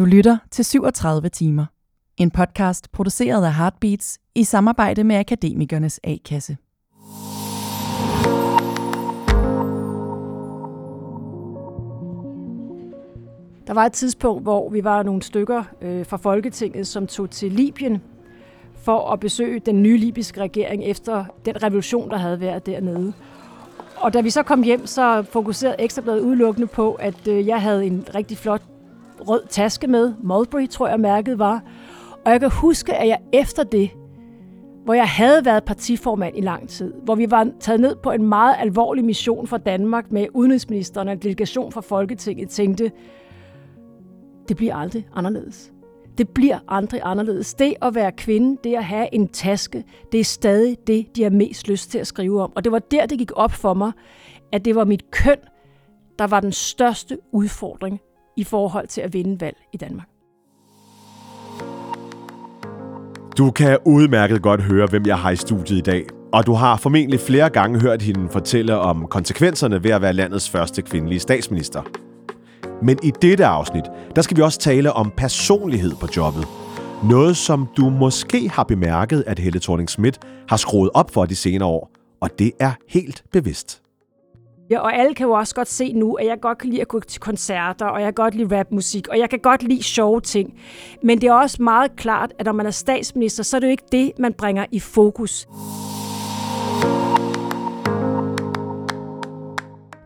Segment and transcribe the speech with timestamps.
[0.00, 1.66] Du lytter til 37 timer.
[2.16, 6.56] En podcast produceret af Heartbeats i samarbejde med Akademikernes A-kasse.
[13.66, 17.52] Der var et tidspunkt, hvor vi var nogle stykker øh, fra Folketinget, som tog til
[17.52, 18.02] Libyen
[18.74, 23.12] for at besøge den nye libyske regering efter den revolution, der havde været dernede.
[23.96, 27.86] Og da vi så kom hjem, så fokuserede Ekstrabladet udelukkende på, at øh, jeg havde
[27.86, 28.62] en rigtig flot
[29.28, 30.14] rød taske med.
[30.22, 31.62] Mulberry, tror jeg, mærket var.
[32.24, 33.90] Og jeg kan huske, at jeg efter det,
[34.84, 38.22] hvor jeg havde været partiformand i lang tid, hvor vi var taget ned på en
[38.28, 42.92] meget alvorlig mission for Danmark med udenrigsministeren og en delegation fra Folketinget, tænkte,
[44.48, 45.72] det bliver aldrig anderledes.
[46.18, 47.54] Det bliver aldrig anderledes.
[47.54, 51.30] Det at være kvinde, det at have en taske, det er stadig det, de har
[51.30, 52.52] mest lyst til at skrive om.
[52.56, 53.92] Og det var der, det gik op for mig,
[54.52, 55.38] at det var mit køn,
[56.18, 58.00] der var den største udfordring
[58.40, 60.08] i forhold til at vinde valg i Danmark.
[63.38, 66.06] Du kan udmærket godt høre, hvem jeg har i studiet i dag.
[66.32, 70.50] Og du har formentlig flere gange hørt hende fortælle om konsekvenserne ved at være landets
[70.50, 71.82] første kvindelige statsminister.
[72.82, 73.84] Men i dette afsnit,
[74.16, 76.44] der skal vi også tale om personlighed på jobbet.
[77.04, 81.36] Noget, som du måske har bemærket, at Helle thorning Schmidt har skruet op for de
[81.36, 81.90] senere år.
[82.20, 83.82] Og det er helt bevidst.
[84.70, 86.88] Ja, og alle kan jo også godt se nu, at jeg godt kan lide at
[86.88, 90.20] gå til koncerter, og jeg kan godt lide rapmusik, og jeg kan godt lide sjove
[90.20, 90.54] ting.
[91.02, 93.70] Men det er også meget klart, at når man er statsminister, så er det jo
[93.70, 95.48] ikke det, man bringer i fokus.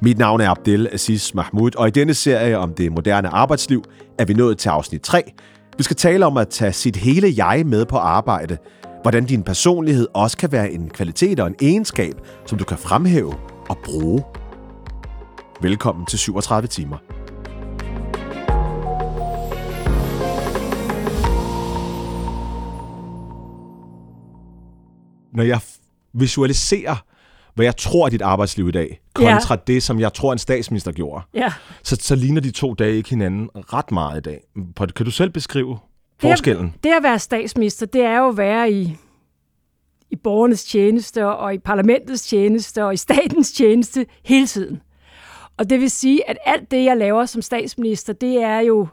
[0.02, 3.84] Mit navn er Abdel Aziz Mahmoud, og i denne serie om det moderne arbejdsliv
[4.18, 5.32] er vi nået til afsnit 3.
[5.76, 8.58] Vi skal tale om at tage sit hele jeg med på arbejde,
[9.02, 12.14] hvordan din personlighed også kan være en kvalitet og en egenskab,
[12.46, 13.34] som du kan fremhæve
[13.68, 14.24] og bruge.
[15.60, 16.96] Velkommen til 37 timer.
[25.32, 25.60] Når jeg
[26.12, 26.96] visualiserer
[27.54, 29.60] hvad jeg tror er dit arbejdsliv i dag, kontra ja.
[29.66, 31.52] det, som jeg tror, en statsminister gjorde, ja.
[31.82, 34.40] så, så ligner de to dage ikke hinanden ret meget i dag.
[34.96, 35.78] Kan du selv beskrive
[36.20, 36.66] forskellen?
[36.66, 38.96] Det, det at være statsminister, det er jo at være i,
[40.10, 44.80] i borgernes tjeneste, og i parlamentets tjeneste, og i statens tjeneste hele tiden.
[45.56, 48.88] Og det vil sige, at alt det, jeg laver som statsminister, det er jo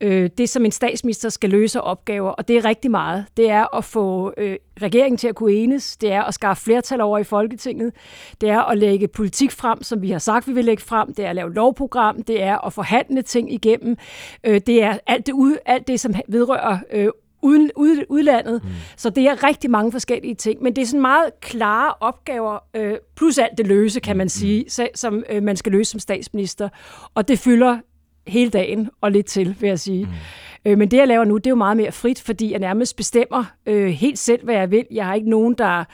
[0.00, 3.26] øh, det, som en statsminister skal løse opgaver, og det er rigtig meget.
[3.36, 7.00] Det er at få øh, regeringen til at kunne enes, det er at skaffe flertal
[7.00, 7.92] over i Folketinget,
[8.40, 11.24] det er at lægge politik frem, som vi har sagt, vi vil lægge frem, det
[11.24, 13.96] er at lave lovprogram, det er at forhandle ting igennem,
[14.44, 17.08] øh, det er alt det, ud, alt det som vedrører øh,
[17.42, 18.64] uden, ud, udlandet.
[18.64, 18.70] Mm.
[18.96, 20.62] Så det er rigtig mange forskellige ting.
[20.62, 24.28] Men det er sådan meget klare opgaver, øh, plus alt det løse, kan man mm.
[24.28, 24.86] sige, mm.
[24.94, 26.68] som øh, man skal løse som statsminister.
[27.14, 27.78] Og det fylder
[28.26, 30.04] hele dagen og lidt til, vil jeg sige.
[30.04, 30.70] Mm.
[30.70, 32.96] Øh, men det, jeg laver nu, det er jo meget mere frit, fordi jeg nærmest
[32.96, 34.86] bestemmer øh, helt selv, hvad jeg vil.
[34.90, 35.84] Jeg har ikke nogen, der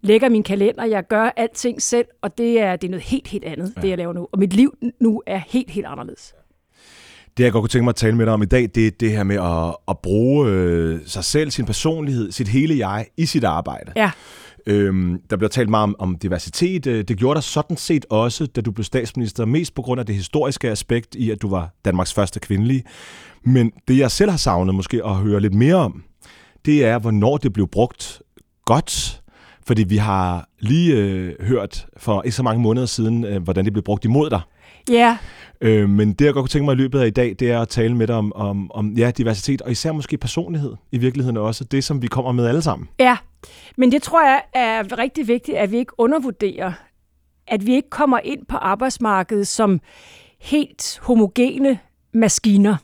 [0.00, 0.84] lægger min kalender.
[0.84, 3.80] Jeg gør alting selv, og det er, det er noget helt, helt andet, ja.
[3.80, 4.28] det jeg laver nu.
[4.32, 6.34] Og mit liv nu er helt, helt anderledes.
[7.38, 8.90] Det, jeg godt kunne tænke mig at tale med dig om i dag, det er
[8.90, 13.26] det her med at, at bruge øh, sig selv, sin personlighed, sit hele jeg i
[13.26, 13.92] sit arbejde.
[13.96, 14.10] Ja.
[14.66, 16.86] Øhm, der bliver talt meget om, om diversitet.
[16.86, 20.06] Øh, det gjorde der sådan set også, da du blev statsminister, mest på grund af
[20.06, 22.84] det historiske aspekt i, at du var Danmarks første kvindelige.
[23.44, 26.02] Men det, jeg selv har savnet måske at høre lidt mere om,
[26.64, 28.22] det er, hvornår det blev brugt
[28.64, 29.22] godt.
[29.66, 33.72] Fordi vi har lige øh, hørt for ikke så mange måneder siden, øh, hvordan det
[33.72, 34.40] blev brugt imod dig.
[34.90, 35.18] Ja.
[35.60, 37.60] Øh, men det, jeg godt kunne tænke mig i løbet af i dag, det er
[37.60, 41.36] at tale med dig om, om, om ja, diversitet, og især måske personlighed i virkeligheden
[41.36, 41.64] også.
[41.64, 42.88] Det, som vi kommer med alle sammen.
[42.98, 43.16] Ja,
[43.76, 46.72] men det tror jeg er rigtig vigtigt, at vi ikke undervurderer,
[47.46, 49.80] at vi ikke kommer ind på arbejdsmarkedet som
[50.40, 51.78] helt homogene
[52.14, 52.76] maskiner.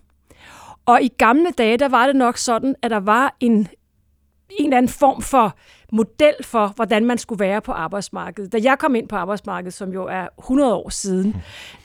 [0.87, 4.76] Og i gamle dage, der var det nok sådan, at der var en, en eller
[4.76, 5.56] anden form for
[5.94, 8.53] model for, hvordan man skulle være på arbejdsmarkedet.
[8.53, 11.37] Da jeg kom ind på arbejdsmarkedet, som jo er 100 år siden,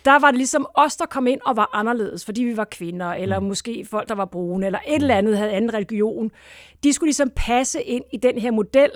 [0.06, 3.14] der var det ligesom os, der kom ind og var anderledes, fordi vi var kvinder,
[3.14, 3.46] eller mm.
[3.46, 6.32] måske folk, der var brune, eller et eller andet havde anden religion.
[6.84, 8.91] De skulle ligesom passe ind i den her model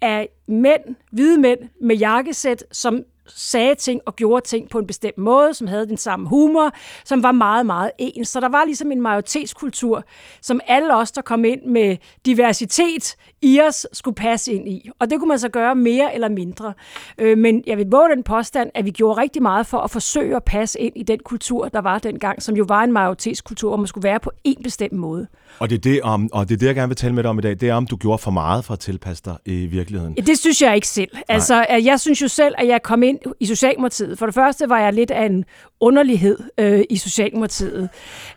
[0.00, 5.18] af mænd, hvide mænd med jakkesæt, som sagde ting og gjorde ting på en bestemt
[5.18, 6.70] måde, som havde den samme humor,
[7.04, 8.28] som var meget, meget ens.
[8.28, 10.04] Så der var ligesom en majoritetskultur,
[10.42, 11.96] som alle os, der kom ind med
[12.26, 14.90] diversitet i os skulle passe ind i.
[14.98, 16.74] Og det kunne man så gøre mere eller mindre.
[17.18, 20.36] Øh, men jeg vil våge den påstand, at vi gjorde rigtig meget for at forsøge
[20.36, 23.76] at passe ind i den kultur, der var dengang, som jo var en majoritetskultur, hvor
[23.76, 25.26] man skulle være på en bestemt måde.
[25.58, 27.30] Og det er det, om, og det, er det jeg gerne vil tale med dig
[27.30, 29.66] om i dag, det er, om du gjorde for meget for at tilpasse dig i
[29.66, 30.14] virkeligheden.
[30.14, 31.10] Det synes jeg ikke selv.
[31.28, 34.18] Altså, jeg synes jo selv, at jeg kom ind i Socialdemokratiet.
[34.18, 35.44] For det første var jeg lidt af en
[35.80, 37.88] underlighed øh, i Socialdemokratiet.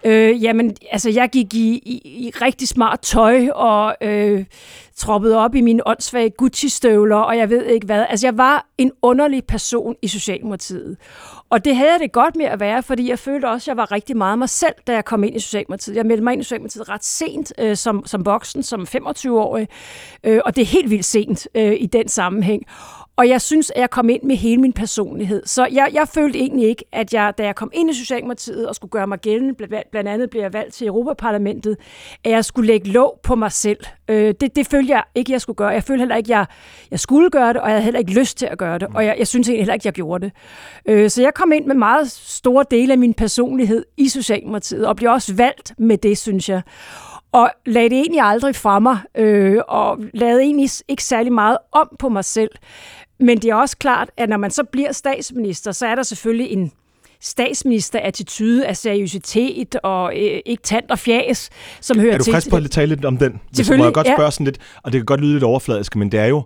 [0.04, 4.46] Øh, jamen, altså, jeg gik i, i, i rigtig smart tøj og øh,
[4.96, 8.06] troppede op i mine åndssvage Gucci-støvler, og jeg ved ikke hvad.
[8.10, 10.98] Altså, jeg var en underlig person i Socialdemokratiet.
[11.50, 13.78] Og det havde jeg det godt med at være, fordi jeg følte også, at jeg
[13.78, 15.96] var rigtig meget mig selv, da jeg kom ind i Socialdemokratiet.
[15.96, 19.68] Jeg meldte mig ind i Socialdemokratiet ret sent øh, som, som voksen, som 25-årig,
[20.24, 22.64] øh, og det er helt vildt sent øh, i den sammenhæng.
[23.18, 25.44] Og jeg synes, at jeg kom ind med hele min personlighed.
[25.46, 28.76] Så jeg, jeg følte egentlig ikke, at jeg, da jeg kom ind i Socialdemokratiet og
[28.76, 29.54] skulle gøre mig gældende,
[29.92, 31.78] blandt andet blev jeg valgt til Europaparlamentet,
[32.24, 33.80] at jeg skulle lægge låg på mig selv.
[34.08, 35.70] Øh, det, det følte jeg ikke, jeg skulle gøre.
[35.70, 36.46] Jeg følte heller ikke, jeg,
[36.92, 38.88] jeg skulle gøre det, og jeg havde heller ikke lyst til at gøre det.
[38.96, 40.34] Og jeg, jeg synes heller ikke, jeg gjorde det.
[40.86, 44.96] Øh, så jeg kom ind med meget store dele af min personlighed i Socialdemokratiet, og
[44.96, 46.62] blev også valgt med det, synes jeg
[47.36, 51.96] og lagde det egentlig aldrig fra mig, øh, og lavede egentlig ikke særlig meget om
[52.00, 52.52] på mig selv.
[53.20, 56.52] Men det er også klart, at når man så bliver statsminister, så er der selvfølgelig
[56.52, 56.72] en
[57.22, 61.50] statsminister-attitude af seriøsitet og øh, ikke tand og fjæs,
[61.82, 62.22] som hører til.
[62.22, 63.42] Er du frisk på at tale lidt om den?
[63.52, 64.32] Hvis må jeg godt spørge ja.
[64.32, 66.44] sådan lidt, og det kan godt lyde lidt overfladisk, men det er jo,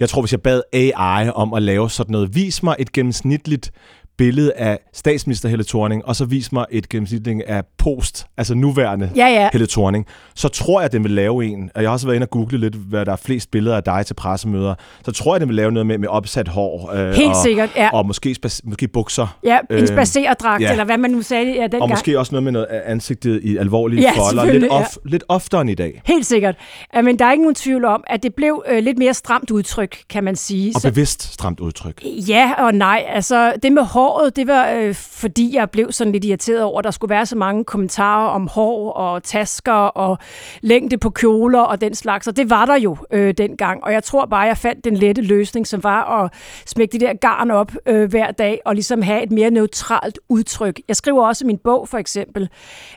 [0.00, 3.70] jeg tror, hvis jeg bad AI om at lave sådan noget, vis mig et gennemsnitligt
[4.16, 9.10] billede af statsminister Helle Thorning, og så vis mig et gennemsnitning af post, altså nuværende
[9.16, 9.48] ja, ja.
[9.52, 12.16] Helle Thorning, så tror jeg, at den vil lave en, og jeg har også været
[12.16, 14.74] inde og google lidt, hvad der er flest billeder af dig til pressemøder,
[15.04, 16.92] så tror jeg, at den vil lave noget med, med opsat hår.
[16.94, 17.90] Øh, Helt og, sikkert, ja.
[17.92, 19.38] Og måske, spas, måske bukser.
[19.44, 20.70] Ja, en øh, spacerdragt, ja.
[20.70, 21.82] eller hvad man nu sagde ja, dengang.
[21.82, 25.10] Og måske også noget med noget ansigtet i alvorlige ja, folder, lidt, of, ja.
[25.10, 26.02] lidt oftere end i dag.
[26.04, 26.54] Helt sikkert.
[26.94, 29.96] Men der er ikke nogen tvivl om, at det blev øh, lidt mere stramt udtryk,
[30.10, 30.72] kan man sige.
[30.74, 32.02] Og så, bevidst stramt udtryk.
[32.28, 33.04] Ja og nej.
[33.08, 36.84] Altså, det med håret, det var øh, fordi, jeg blev sådan lidt irriteret over, at
[36.84, 40.18] der skulle være så mange kommentarer om hår og tasker og
[40.60, 42.26] længde på kjoler og den slags.
[42.26, 43.84] Og det var der jo øh, dengang.
[43.84, 46.32] Og jeg tror bare, jeg fandt den lette løsning, som var at
[46.66, 50.80] smække det der garn op øh, hver dag og ligesom have et mere neutralt udtryk.
[50.88, 52.48] Jeg skriver også i min bog for eksempel,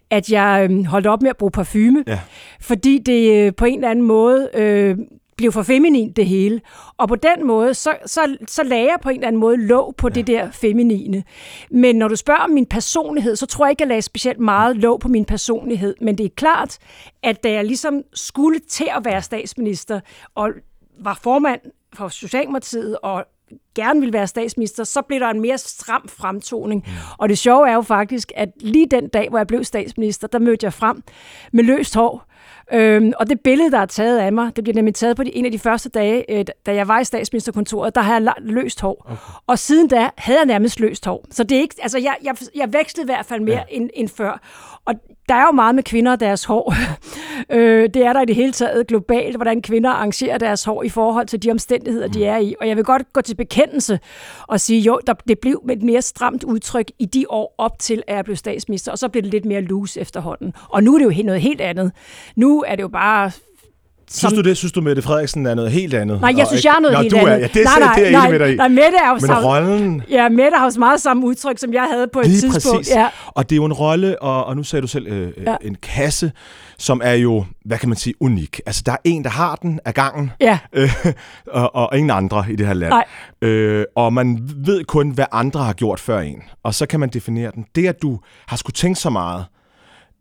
[0.09, 2.19] at jeg øh, holdt op med at bruge parfume, ja.
[2.61, 4.97] fordi det øh, på en eller anden måde øh,
[5.37, 6.61] blev for feminin det hele.
[6.97, 9.95] Og på den måde, så, så, så lagde jeg på en eller anden måde låg
[9.97, 10.13] på ja.
[10.13, 11.23] det der feminine.
[11.71, 14.77] Men når du spørger om min personlighed, så tror jeg ikke, jeg lagde specielt meget
[14.77, 15.95] låg på min personlighed.
[16.01, 16.77] Men det er klart,
[17.23, 19.99] at da jeg ligesom skulle til at være statsminister,
[20.35, 20.49] og
[20.99, 21.61] var formand
[21.93, 23.25] for Socialdemokratiet, og
[23.75, 26.83] gerne ville være statsminister, så blev der en mere stram fremtoning.
[26.87, 26.93] Mm.
[27.17, 30.39] Og det sjove er jo faktisk, at lige den dag, hvor jeg blev statsminister, der
[30.39, 31.03] mødte jeg frem
[31.53, 32.25] med løst hår,
[32.73, 35.35] Øhm, og det billede, der er taget af mig, det bliver nemlig taget på de,
[35.35, 38.81] en af de første dage, øh, da jeg var i statsministerkontoret, der har jeg løst
[38.81, 39.05] hår.
[39.05, 39.15] Okay.
[39.47, 41.25] Og siden da havde jeg nærmest løst hår.
[41.31, 43.63] Så det er ikke, altså jeg, jeg, jeg vækstede i hvert fald mere ja.
[43.69, 44.41] end, end før.
[44.85, 44.93] Og
[45.29, 46.73] der er jo meget med kvinder og deres hår.
[47.55, 50.89] øh, det er der i det hele taget globalt, hvordan kvinder arrangerer deres hår i
[50.89, 52.13] forhold til de omstændigheder, mm.
[52.13, 52.55] de er i.
[52.61, 53.99] Og jeg vil godt gå til bekendelse
[54.47, 57.79] og sige, jo, der, det blev med et mere stramt udtryk i de år op
[57.79, 60.53] til, at jeg blev statsminister, og så blev det lidt mere loose efterhånden.
[60.69, 61.91] Og nu er det jo noget helt andet.
[62.35, 63.31] Nu er det jo bare
[64.13, 64.29] som...
[64.29, 64.57] Synes du det?
[64.57, 66.21] Synes du, Mette Frederiksen er noget helt andet?
[66.21, 67.33] Nej, jeg synes, jeg er noget Nå, helt du andet.
[67.33, 68.55] Er, ja, det, nej, nej, det er nej, med dig i.
[68.55, 70.03] Nej, Mette er jo Men samme, rollen...
[70.09, 72.77] Ja, Mette har jo meget samme udtryk, som jeg havde på et Lige tidspunkt.
[72.77, 72.95] Præcis.
[72.95, 73.07] Ja.
[73.27, 75.55] Og det er jo en rolle, og, og nu sagde du selv øh, øh, ja.
[75.61, 76.31] en kasse,
[76.77, 78.61] som er jo, hvad kan man sige, unik.
[78.65, 80.59] Altså, der er en, der har den af gangen, ja.
[80.73, 80.95] øh,
[81.47, 82.93] og, og ingen andre i det her land.
[82.93, 83.05] Nej.
[83.41, 86.43] Øh, og man ved kun, hvad andre har gjort før en.
[86.63, 87.65] Og så kan man definere den.
[87.75, 89.45] Det, at du har skulle tænke så meget,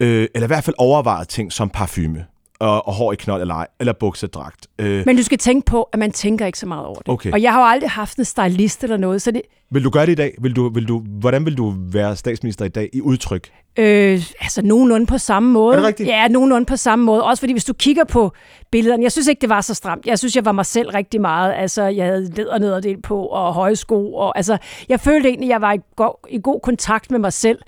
[0.01, 2.25] øh, eller i hvert fald overvejet ting som parfume,
[2.63, 4.67] og, og hår i knold eller ej, eller buksedragt.
[4.79, 5.07] Øh.
[5.07, 7.09] Men du skal tænke på, at man tænker ikke så meget over det.
[7.09, 7.33] Okay.
[7.33, 9.43] Og jeg har jo aldrig haft en stylist eller noget, så det...
[9.73, 10.35] Vil du gøre det i dag?
[10.39, 13.51] Vil du, vil du, hvordan vil du være statsminister i dag i udtryk?
[13.79, 15.73] Øh, altså nogenlunde på samme måde.
[15.77, 16.09] Er det rigtigt?
[16.09, 17.25] Ja, nogenlunde på samme måde.
[17.25, 18.33] Også fordi hvis du kigger på
[18.71, 20.07] billederne, jeg synes ikke, det var så stramt.
[20.07, 21.55] Jeg synes, jeg var mig selv rigtig meget.
[21.57, 24.15] Altså, jeg havde ledernederdel på og høje sko.
[24.15, 27.33] Og, altså, jeg følte egentlig, at jeg var i god, i god kontakt med mig
[27.33, 27.59] selv.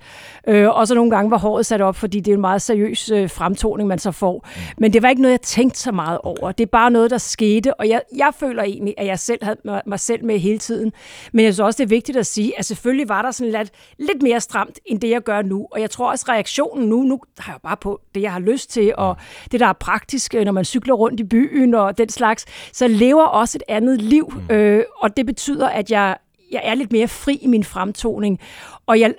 [0.47, 3.11] Øh, og så nogle gange var håret sat op, fordi det er en meget seriøs
[3.11, 4.47] øh, fremtoning, man så får.
[4.77, 6.51] Men det var ikke noget, jeg tænkte så meget over.
[6.51, 7.73] Det er bare noget, der skete.
[7.73, 10.91] Og jeg, jeg føler egentlig, at jeg selv havde mig selv med hele tiden.
[11.33, 13.71] Men jeg synes også, det er vigtigt at sige, at selvfølgelig var der sådan lidt,
[13.99, 15.67] lidt mere stramt, end det, jeg gør nu.
[15.71, 18.69] Og jeg tror også, reaktionen nu, nu har jeg bare på det, jeg har lyst
[18.69, 19.17] til, og
[19.51, 22.87] det, der er praktisk, øh, når man cykler rundt i byen og den slags, så
[22.87, 24.33] lever også et andet liv.
[24.49, 24.55] Mm.
[24.55, 26.17] Øh, og det betyder, at jeg,
[26.51, 28.39] jeg er lidt mere fri i min fremtoning.
[28.85, 29.13] Og jeg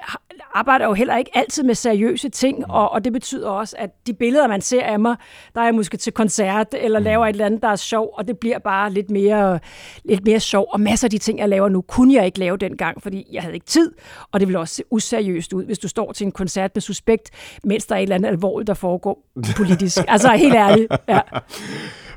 [0.58, 2.64] arbejder jo heller ikke altid med seriøse ting, mm.
[2.68, 5.16] og, og det betyder også, at de billeder, man ser af mig,
[5.54, 7.04] der er jeg måske til koncert, eller mm.
[7.04, 9.58] laver et eller andet, der er sjov, og det bliver bare lidt mere,
[10.04, 10.66] lidt mere sjov.
[10.72, 13.42] Og masser af de ting, jeg laver nu, kunne jeg ikke lave dengang, fordi jeg
[13.42, 13.92] havde ikke tid,
[14.32, 17.30] og det ville også se useriøst ud, hvis du står til en koncert med suspekt,
[17.64, 19.22] mens der er et eller andet alvorligt, der foregår
[19.56, 19.98] politisk.
[20.08, 20.92] altså helt ærligt.
[21.08, 21.20] Ja.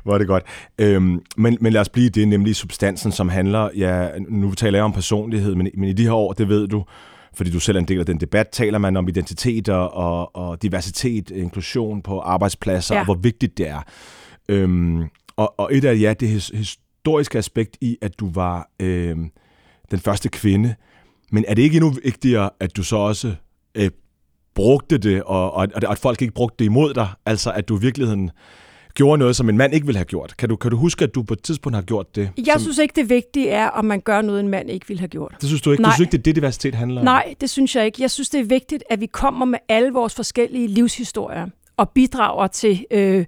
[0.04, 0.44] Hvor er det godt.
[0.78, 4.84] Øhm, men, men lad os blive det, nemlig substansen, som handler, ja, nu taler jeg
[4.84, 6.84] om personlighed, men, men i de her år, det ved du,
[7.34, 10.62] fordi du selv er en del af den debat, taler man om identiteter og, og
[10.62, 13.00] diversitet, inklusion på arbejdspladser, ja.
[13.00, 13.82] og hvor vigtigt det er.
[14.48, 15.02] Øhm,
[15.36, 19.30] og, og et af ja, det historiske aspekt i, at du var øhm,
[19.90, 20.74] den første kvinde,
[21.32, 23.34] men er det ikke endnu vigtigere, at du så også
[23.74, 23.90] øh,
[24.54, 27.08] brugte det, og, og, og at folk ikke brugte det imod dig?
[27.26, 28.30] Altså, at du i virkeligheden
[28.94, 30.34] gjorde noget, som en mand ikke ville have gjort.
[30.38, 32.30] Kan du, kan du huske, at du på et tidspunkt har gjort det?
[32.36, 32.60] Jeg som...
[32.60, 35.34] synes ikke, det vigtige er, om man gør noget, en mand ikke ville have gjort.
[35.40, 35.82] Det synes du ikke?
[35.82, 35.90] Nej.
[35.90, 37.04] Du synes ikke, det er det, diversitet handler om?
[37.04, 38.02] Nej, det synes jeg ikke.
[38.02, 42.46] Jeg synes, det er vigtigt, at vi kommer med alle vores forskellige livshistorier og bidrager
[42.46, 43.24] til, øh,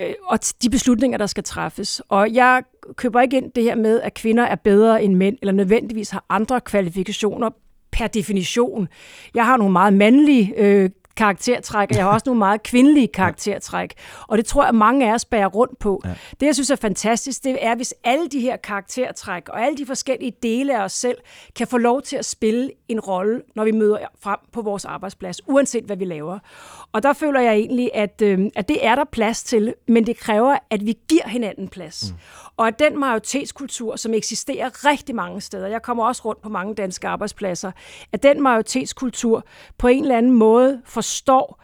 [0.00, 2.02] øh, og til de beslutninger, der skal træffes.
[2.08, 2.62] Og jeg
[2.96, 6.24] køber ikke ind det her med, at kvinder er bedre end mænd, eller nødvendigvis har
[6.28, 7.50] andre kvalifikationer
[7.92, 8.88] per definition.
[9.34, 13.94] Jeg har nogle meget mandlige øh, karaktertræk, og jeg har også nogle meget kvindelige karaktertræk.
[14.28, 16.00] Og det tror jeg, mange af os bærer rundt på.
[16.04, 16.14] Ja.
[16.40, 19.86] Det, jeg synes er fantastisk, det er, hvis alle de her karaktertræk og alle de
[19.86, 21.18] forskellige dele af os selv
[21.56, 25.48] kan få lov til at spille en rolle, når vi møder frem på vores arbejdsplads,
[25.48, 26.38] uanset hvad vi laver.
[26.94, 30.16] Og der føler jeg egentlig, at, øh, at det er der plads til, men det
[30.16, 32.10] kræver, at vi giver hinanden plads.
[32.10, 32.18] Mm.
[32.56, 36.74] Og at den majoritetskultur, som eksisterer rigtig mange steder, jeg kommer også rundt på mange
[36.74, 37.72] danske arbejdspladser,
[38.12, 39.46] at den majoritetskultur
[39.78, 41.62] på en eller anden måde forstår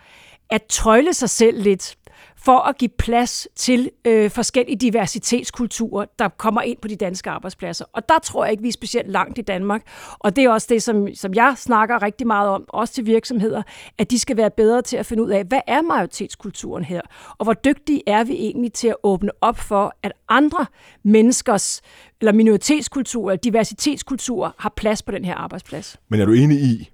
[0.50, 1.96] at tøjle sig selv lidt
[2.44, 7.84] for at give plads til øh, forskellige diversitetskulturer, der kommer ind på de danske arbejdspladser.
[7.92, 9.82] Og der tror jeg ikke, vi er specielt langt i Danmark.
[10.18, 13.62] Og det er også det, som, som jeg snakker rigtig meget om, også til virksomheder,
[13.98, 17.00] at de skal være bedre til at finde ud af, hvad er majoritetskulturen her?
[17.38, 20.66] Og hvor dygtige er vi egentlig til at åbne op for, at andre
[21.04, 21.82] menneskers
[22.20, 25.96] eller minoritetskulturer, diversitetskulturer diversitetskultur har plads på den her arbejdsplads.
[26.08, 26.90] Men er du enig i,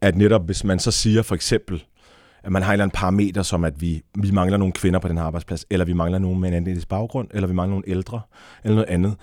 [0.00, 1.84] at netop hvis man så siger for eksempel,
[2.48, 5.08] at man har en eller anden parameter, som at vi, vi mangler nogle kvinder på
[5.08, 7.88] den her arbejdsplads, eller vi mangler nogen med en anden baggrund, eller vi mangler nogle
[7.88, 8.20] ældre,
[8.64, 9.16] eller noget andet,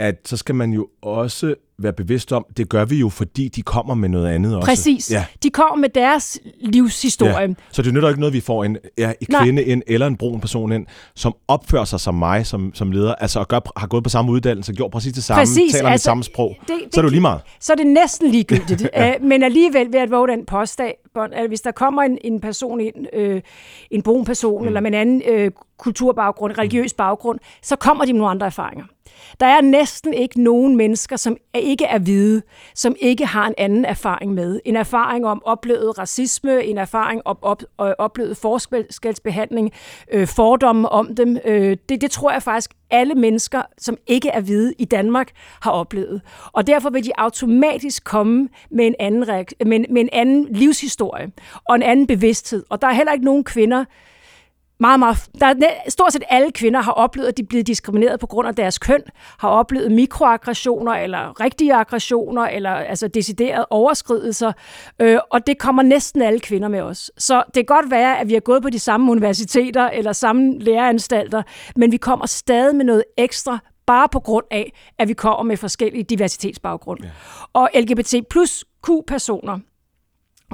[0.00, 3.62] at så skal man jo også være bevidst om, det gør vi jo, fordi de
[3.62, 4.66] kommer med noget andet også.
[4.66, 5.10] Præcis.
[5.10, 5.24] Ja.
[5.42, 7.48] De kommer med deres livshistorie.
[7.48, 7.54] Ja.
[7.70, 10.16] Så det nytter ikke noget, at vi får en, ja, en kvinde ind, eller en
[10.16, 14.04] brun person ind, som opfører sig som mig som, som leder, altså gør, har gået
[14.04, 15.72] på samme uddannelse, gjort præcis det samme, præcis.
[15.72, 16.56] taler altså, med samme sprog.
[16.60, 17.40] Det, det, så er det jo lige meget.
[17.60, 18.82] Så er det næsten ligegyldigt.
[18.94, 19.18] ja.
[19.18, 20.94] men alligevel ved at våge den påstand,
[21.32, 23.40] at hvis der kommer en, en person ind, øh,
[23.90, 24.66] en brun person, mm.
[24.66, 28.84] eller med en anden øh, kulturbaggrund, religiøs baggrund, så kommer de med nogle andre erfaringer.
[29.40, 32.42] Der er næsten ikke nogen mennesker, som ikke er hvide,
[32.74, 34.60] som ikke har en anden erfaring med.
[34.64, 39.72] En erfaring om oplevet racisme, en erfaring om op, øh, oplevet forskelsbehandling,
[40.12, 41.38] øh, fordomme om dem.
[41.44, 45.30] Øh, det, det tror jeg faktisk alle mennesker, som ikke er hvide i Danmark,
[45.62, 46.20] har oplevet.
[46.52, 49.20] Og derfor vil de automatisk komme med en anden,
[49.66, 51.32] med, med en anden livshistorie
[51.68, 52.64] og en anden bevidsthed.
[52.68, 53.84] Og der er heller ikke nogen kvinder,
[54.80, 55.54] meget, meget, der er,
[55.88, 58.78] stort set alle kvinder har oplevet, at de er blevet diskrimineret på grund af deres
[58.78, 59.02] køn,
[59.38, 64.52] har oplevet mikroaggressioner, eller rigtige aggressioner, eller altså deciderede overskridelser,
[65.00, 67.10] øh, og det kommer næsten alle kvinder med os.
[67.18, 70.58] Så det kan godt være, at vi har gået på de samme universiteter, eller samme
[70.58, 71.42] læreanstalter,
[71.76, 75.56] men vi kommer stadig med noget ekstra, bare på grund af, at vi kommer med
[75.56, 77.00] forskellige diversitetsbaggrund.
[77.02, 77.10] Ja.
[77.52, 79.58] Og LGBT plus Q-personer,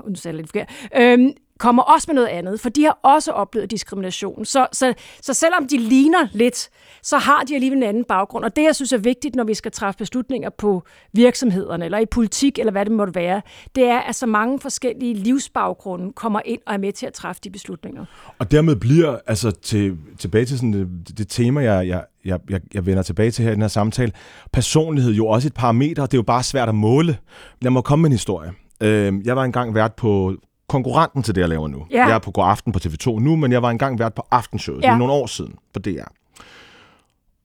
[0.09, 3.33] nu sagde jeg lidt forkert, øhm, kommer også med noget andet, for de har også
[3.33, 4.45] oplevet diskrimination.
[4.45, 6.69] Så, så, så selvom de ligner lidt,
[7.03, 8.45] så har de alligevel en anden baggrund.
[8.45, 10.83] Og det, jeg synes er vigtigt, når vi skal træffe beslutninger på
[11.13, 13.43] virksomhederne, eller i politik, eller hvad det måtte være,
[13.75, 17.41] det er, at så mange forskellige livsbaggrunde kommer ind og er med til at træffe
[17.45, 18.05] de beslutninger.
[18.39, 22.61] Og dermed bliver, altså til, tilbage til sådan det, det tema, jeg, jeg, jeg, jeg,
[22.75, 24.13] jeg vender tilbage til her i den her samtale,
[24.53, 27.19] personlighed jo også et parameter, det er jo bare svært at måle.
[27.61, 28.53] Lad mig komme med en historie.
[28.81, 30.37] Øhm, jeg var engang vært på
[30.69, 31.87] konkurrenten til det, jeg laver nu.
[31.91, 32.07] Ja.
[32.07, 34.83] Jeg er på God Aften på TV2 nu, men jeg var engang vært på Aftenshowet.
[34.83, 34.89] Ja.
[34.89, 36.09] Det er nogle år siden på DR.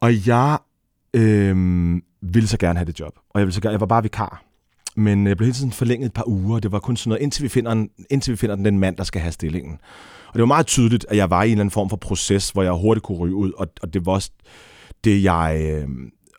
[0.01, 0.57] Og jeg
[1.13, 1.55] øh,
[2.21, 3.13] ville så gerne have det job.
[3.29, 4.43] Og jeg, ville så gerne, jeg var bare vikar.
[4.95, 6.59] Men jeg blev hele tiden forlænget et par uger.
[6.59, 9.03] Det var kun sådan noget, indtil vi finder, en, indtil vi finder den mand, der
[9.03, 9.79] skal have stillingen.
[10.27, 12.49] Og det var meget tydeligt, at jeg var i en eller anden form for proces,
[12.49, 13.51] hvor jeg hurtigt kunne ryge ud.
[13.57, 14.31] Og, og det var også
[15.03, 15.89] det, jeg øh,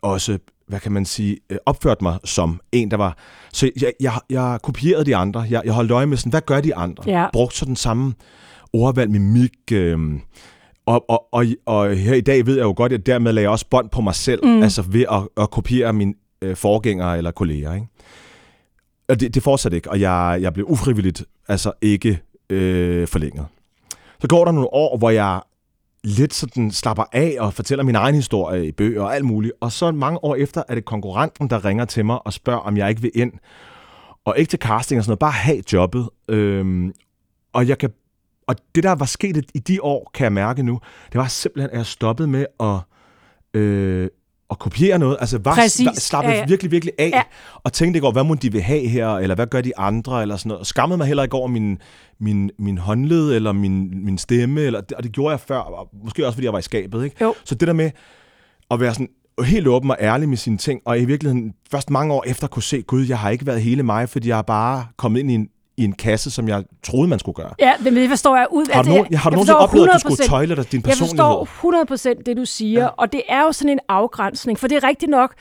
[0.01, 0.39] også
[0.73, 3.17] hvad kan man sige, øh, opført mig som en, der var...
[3.53, 5.45] Så jeg, jeg, jeg kopierede de andre.
[5.49, 7.03] Jeg, jeg holdt øje med sådan, hvad gør de andre?
[7.07, 7.27] Ja.
[7.33, 8.13] Brugte så den samme
[8.73, 9.51] ordvalg, mimik...
[9.71, 9.99] Øh,
[10.85, 13.51] og, og, og, og her i dag ved jeg jo godt, at dermed lagde jeg
[13.51, 14.63] også bånd på mig selv, mm.
[14.63, 17.73] altså ved at, at kopiere mine øh, forgængere eller kolleger.
[17.73, 17.87] Ikke?
[19.09, 23.45] Og det, det fortsatte ikke, og jeg, jeg blev ufrivilligt altså ikke øh, forlænget.
[24.21, 25.41] Så går der nogle år, hvor jeg
[26.03, 29.53] lidt sådan slapper af og fortæller min egen historie i bøger og alt muligt.
[29.61, 32.77] Og så mange år efter er det konkurrenten, der ringer til mig og spørger, om
[32.77, 33.33] jeg ikke vil ind.
[34.25, 36.09] Og ikke til casting og sådan noget, bare have jobbet.
[36.29, 36.93] Øhm,
[37.53, 37.89] og jeg kan
[38.47, 40.79] og det, der var sket i de år, kan jeg mærke nu,
[41.11, 42.79] det var simpelthen, at jeg stoppede med at,
[43.53, 44.09] øh,
[44.53, 45.17] at kopiere noget.
[45.19, 46.13] Altså var, Præcis.
[46.13, 46.45] var Ja, ja.
[46.47, 47.21] virkelig, virkelig af, Ja.
[47.63, 50.21] og tænkte ikke over, hvad må de vil have her, eller hvad gør de andre,
[50.21, 50.59] eller sådan noget.
[50.59, 51.77] Og skammede mig heller ikke over min,
[52.19, 56.25] min, min håndled, eller min, min stemme, eller, og det gjorde jeg før, og måske
[56.25, 57.03] også, fordi jeg var i skabet.
[57.03, 57.15] Ikke?
[57.21, 57.35] Jo.
[57.45, 57.91] Så det der med
[58.71, 59.09] at være sådan
[59.45, 62.63] helt åben og ærlig med sine ting, og i virkeligheden først mange år efter kunne
[62.63, 65.33] se, gud, jeg har ikke været hele mig, fordi jeg har bare kommet ind i
[65.33, 67.53] en, i en kasse, som jeg troede, man skulle gøre.
[67.59, 69.93] Ja, det, det forstår jeg ud Har du, nogen, har du jeg nogensinde oplevet, at
[69.93, 70.27] du skulle 100%.
[70.29, 71.45] tøjle dig din Jeg personlighed?
[71.45, 72.87] forstår 100% det, du siger, ja.
[72.87, 75.33] og det er jo sådan en afgrænsning, for det er rigtigt nok,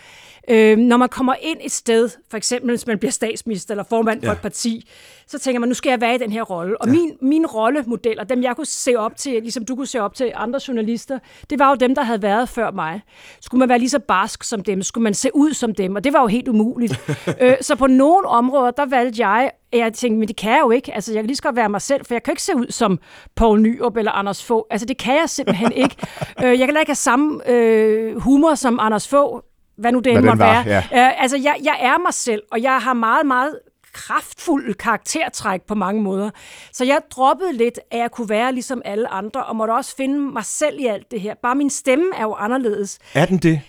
[0.48, 4.20] øh, når man kommer ind et sted, for eksempel hvis man bliver statsminister eller formand
[4.20, 4.32] for Ja.
[4.32, 4.88] et parti,
[5.32, 6.80] så tænker man, nu skal jeg være i den her rolle.
[6.82, 6.92] Og ja.
[6.92, 10.32] min, min rollemodeller, dem jeg kunne se op til, ligesom du kunne se op til
[10.34, 11.18] andre journalister,
[11.50, 13.00] det var jo dem, der havde været før mig.
[13.40, 14.82] Skulle man være lige så barsk som dem?
[14.82, 15.96] Skulle man se ud som dem?
[15.96, 17.00] Og det var jo helt umuligt.
[17.40, 20.60] øh, så på nogle områder, der valgte jeg, at jeg tænkte, men det kan jeg
[20.64, 20.94] jo ikke.
[20.94, 22.66] Altså, jeg kan lige så godt være mig selv, for jeg kan ikke se ud
[22.70, 22.98] som
[23.36, 24.66] Poul Nyrup eller Anders Fogh.
[24.70, 25.96] Altså, det kan jeg simpelthen ikke.
[26.44, 29.42] øh, jeg kan ikke have samme øh, humor som Anders Fogh,
[29.76, 30.64] hvad nu det end måtte være.
[30.66, 30.78] ja.
[30.78, 33.58] Øh, altså, jeg, jeg er mig selv, og jeg har meget, meget
[33.94, 36.30] kraftfuld karaktertræk på mange måder.
[36.72, 40.18] Så jeg droppede lidt, at jeg kunne være ligesom alle andre, og måtte også finde
[40.18, 41.34] mig selv i alt det her.
[41.42, 42.98] Bare min stemme er jo anderledes.
[43.14, 43.60] Er den det?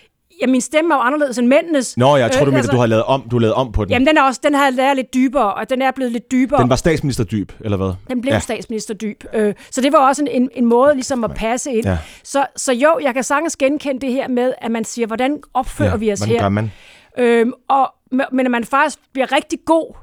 [0.42, 1.96] Ja, min stemme er jo anderledes end mændenes.
[1.96, 3.72] Nå, jeg tror, du Øh, mener, altså- du har lavet om, du har lavet om
[3.72, 3.90] på den.
[3.92, 6.30] Jamen, den, er også, den har jeg lært lidt dybere, og den er blevet lidt
[6.30, 6.60] dybere.
[6.62, 7.92] Den var statsminister dyb, eller hvad?
[8.10, 8.34] Den blev Ja.
[8.34, 8.40] ja.
[8.40, 9.24] statsminister dyb.
[9.34, 11.86] Øh, så det var også en, en, en måde ligesom at passe ind.
[11.86, 11.98] Ja.
[12.24, 15.90] Så, så jo, jeg kan sagtens genkende det her med, at man siger, hvordan opfører
[15.90, 16.40] ja, vi os her?
[16.40, 16.72] gør man?
[17.18, 17.94] Øhm, og,
[18.32, 19.94] men at man faktisk bliver rigtig god,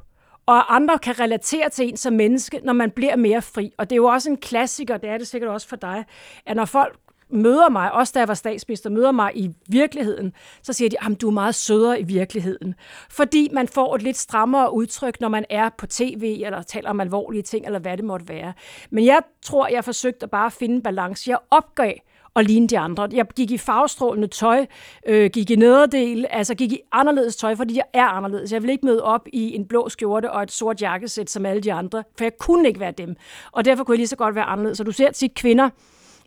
[0.46, 3.72] og andre kan relatere til en som menneske, når man bliver mere fri.
[3.78, 6.04] Og det er jo også en klassiker, det er det sikkert også for dig,
[6.46, 6.98] at når folk
[7.32, 10.32] møder mig, også da jeg var statsminister, møder mig i virkeligheden,
[10.62, 12.74] så siger de, at du er meget sødere i virkeligheden.
[13.10, 17.00] Fordi man får et lidt strammere udtryk, når man er på tv, eller taler om
[17.00, 18.52] alvorlige ting, eller hvad det måtte være.
[18.90, 21.30] Men jeg tror, jeg forsøgte at bare finde en balance.
[21.30, 21.92] Jeg opgav
[22.34, 23.08] og ligne de andre.
[23.12, 24.66] Jeg gik i farvestrålende tøj,
[25.06, 28.52] øh, gik i nederdel, altså gik i anderledes tøj, fordi jeg er anderledes.
[28.52, 31.62] Jeg vil ikke møde op i en blå skjorte og et sort jakkesæt som alle
[31.62, 33.16] de andre, for jeg kunne ikke være dem.
[33.52, 34.78] Og derfor kunne jeg lige så godt være anderledes.
[34.78, 35.70] Så du ser tit kvinder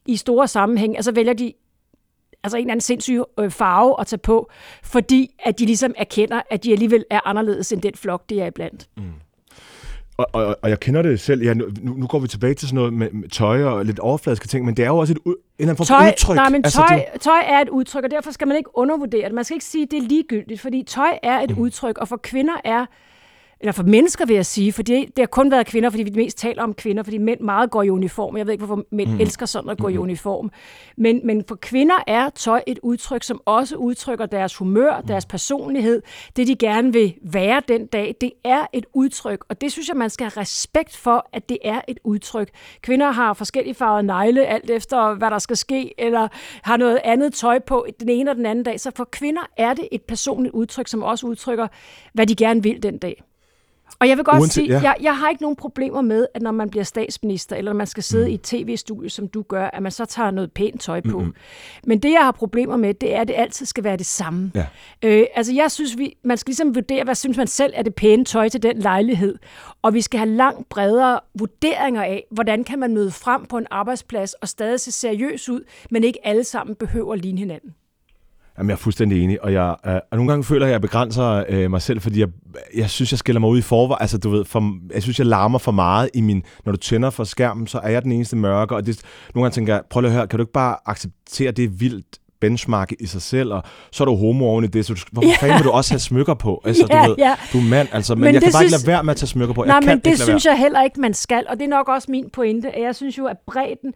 [0.06, 1.54] i store sammenhæng, altså vælger de
[2.44, 4.50] altså en eller anden sindssyg øh, farve at tage på,
[4.84, 8.48] fordi at de ligesom erkender, at de alligevel er anderledes end den flok, de er
[8.48, 8.90] iblandt.
[8.98, 9.04] Mm.
[10.18, 11.44] Og, og, og jeg kender det selv.
[11.44, 14.48] Ja, nu, nu går vi tilbage til sådan noget med, med tøj og lidt overfladiske
[14.48, 16.36] ting, men det er jo også et, en eller anden form for Tøj, udtryk.
[16.36, 19.26] nej, men Altså, tøj, det, tøj er et udtryk, og derfor skal man ikke undervurdere
[19.26, 19.34] det.
[19.34, 21.62] Man skal ikke sige, at det er ligegyldigt, fordi tøj er et mm.
[21.62, 22.86] udtryk, og for kvinder er
[23.60, 26.12] eller for mennesker vil jeg sige, for det, det har kun været kvinder, fordi vi
[26.16, 28.38] mest taler om kvinder, fordi mænd meget går i uniform.
[28.38, 29.20] Jeg ved ikke, hvorfor mænd mm.
[29.20, 30.52] elsker sådan at gå i uniform.
[30.98, 36.02] Men, men for kvinder er tøj et udtryk, som også udtrykker deres humør, deres personlighed,
[36.36, 38.16] det de gerne vil være den dag.
[38.22, 41.58] Det er et udtryk, og det synes jeg, man skal have respekt for, at det
[41.64, 42.50] er et udtryk.
[42.82, 46.28] Kvinder har forskellige farvede negle, alt efter hvad der skal ske, eller
[46.62, 48.80] har noget andet tøj på den ene og den anden dag.
[48.80, 51.68] Så for kvinder er det et personligt udtryk, som også udtrykker,
[52.14, 53.24] hvad de gerne vil den dag.
[54.00, 54.82] Og jeg vil godt Uanset- sige, ja.
[54.82, 57.88] jeg, jeg har ikke nogen problemer med, at når man bliver statsminister, eller når man
[57.88, 58.32] skal sidde mm.
[58.32, 61.20] i et tv-studie, som du gør, at man så tager noget pænt tøj på.
[61.20, 61.34] Mm-hmm.
[61.84, 64.52] Men det, jeg har problemer med, det er, at det altid skal være det samme.
[64.56, 64.66] Ja.
[65.04, 67.96] Øh, altså, jeg synes, vi, man skal ligesom vurdere, hvad synes man selv er det
[67.96, 69.38] pæne tøj til den lejlighed.
[69.82, 73.68] Og vi skal have langt bredere vurderinger af, hvordan kan man møde frem på en
[73.72, 77.76] arbejdsplads og stadig se seriøs ud, men ikke alle sammen behøver at ligne hinanden.
[78.58, 80.82] Jamen, jeg er fuldstændig enig, og, jeg, øh, og nogle gange føler jeg, at jeg
[80.82, 82.28] begrænser øh, mig selv, fordi jeg,
[82.76, 84.02] jeg synes, jeg skiller mig ud i forvejen.
[84.02, 86.44] Altså, du ved, for, jeg synes, jeg larmer for meget i min...
[86.66, 89.02] Når du tænder for skærmen, så er jeg den eneste mørke, og det,
[89.36, 92.06] nogle gange tænker jeg, prøv lige at høre, kan du ikke bare acceptere det vildt
[92.42, 95.30] benchmark i sig selv, og så er du homo oven i det, så du, hvorfor
[95.30, 95.36] Ja.
[95.40, 96.62] fanden vil du også have smykker på?
[96.66, 97.36] Altså, Ja, du ved, ja.
[97.54, 99.18] du er mand, altså, men, Men jeg kan bare ikke synes- lade være med at
[99.18, 99.64] tage smykker på.
[99.64, 101.44] Nej, jeg kan men det ikke synes jeg heller ikke, man skal.
[101.50, 103.94] Og det er nok også min pointe, at jeg synes jo, at bredden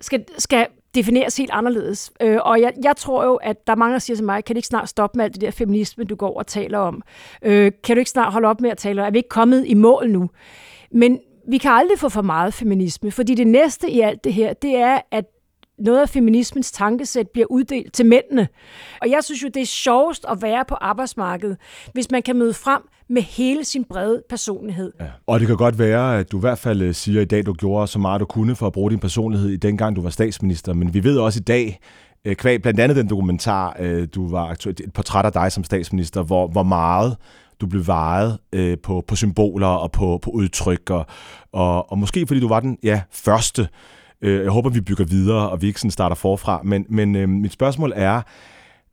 [0.00, 2.12] skal, skal defineres helt anderledes.
[2.20, 4.56] Øh, og jeg, jeg tror jo, at der er mange, der siger til mig, kan
[4.56, 7.02] du ikke snart stoppe med alt det der feminisme, du går og taler om?
[7.42, 9.06] Øh, kan du ikke snart holde op med at tale om?
[9.06, 10.30] Er vi ikke kommet i mål nu?
[10.90, 14.52] Men vi kan aldrig få for meget feminisme, fordi det næste i alt det her,
[14.52, 15.24] det er, at
[15.78, 18.48] noget af feminismens tankesæt bliver uddelt til mændene.
[19.02, 21.56] Og jeg synes jo, det er sjovest at være på arbejdsmarkedet,
[21.92, 22.82] hvis man kan møde frem
[23.14, 24.92] med hele sin brede personlighed.
[25.00, 25.06] Ja.
[25.26, 27.52] Og det kan godt være, at du i hvert fald øh, siger i dag, du
[27.52, 30.72] gjorde så meget, du kunne for at bruge din personlighed i dengang, du var statsminister.
[30.72, 31.80] Men vi ved også i dag,
[32.24, 35.64] øh, kvæg blandt andet den dokumentar, øh, du var aktuelt, et portræt af dig som
[35.64, 37.16] statsminister, hvor, hvor meget
[37.60, 41.06] du blev vejet øh, på, på symboler og på, på udtryk, og,
[41.52, 43.68] og, og måske fordi du var den ja, første.
[44.22, 46.60] Øh, jeg håber, vi bygger videre, og vi ikke sådan starter forfra.
[46.64, 48.22] Men, men øh, mit spørgsmål er,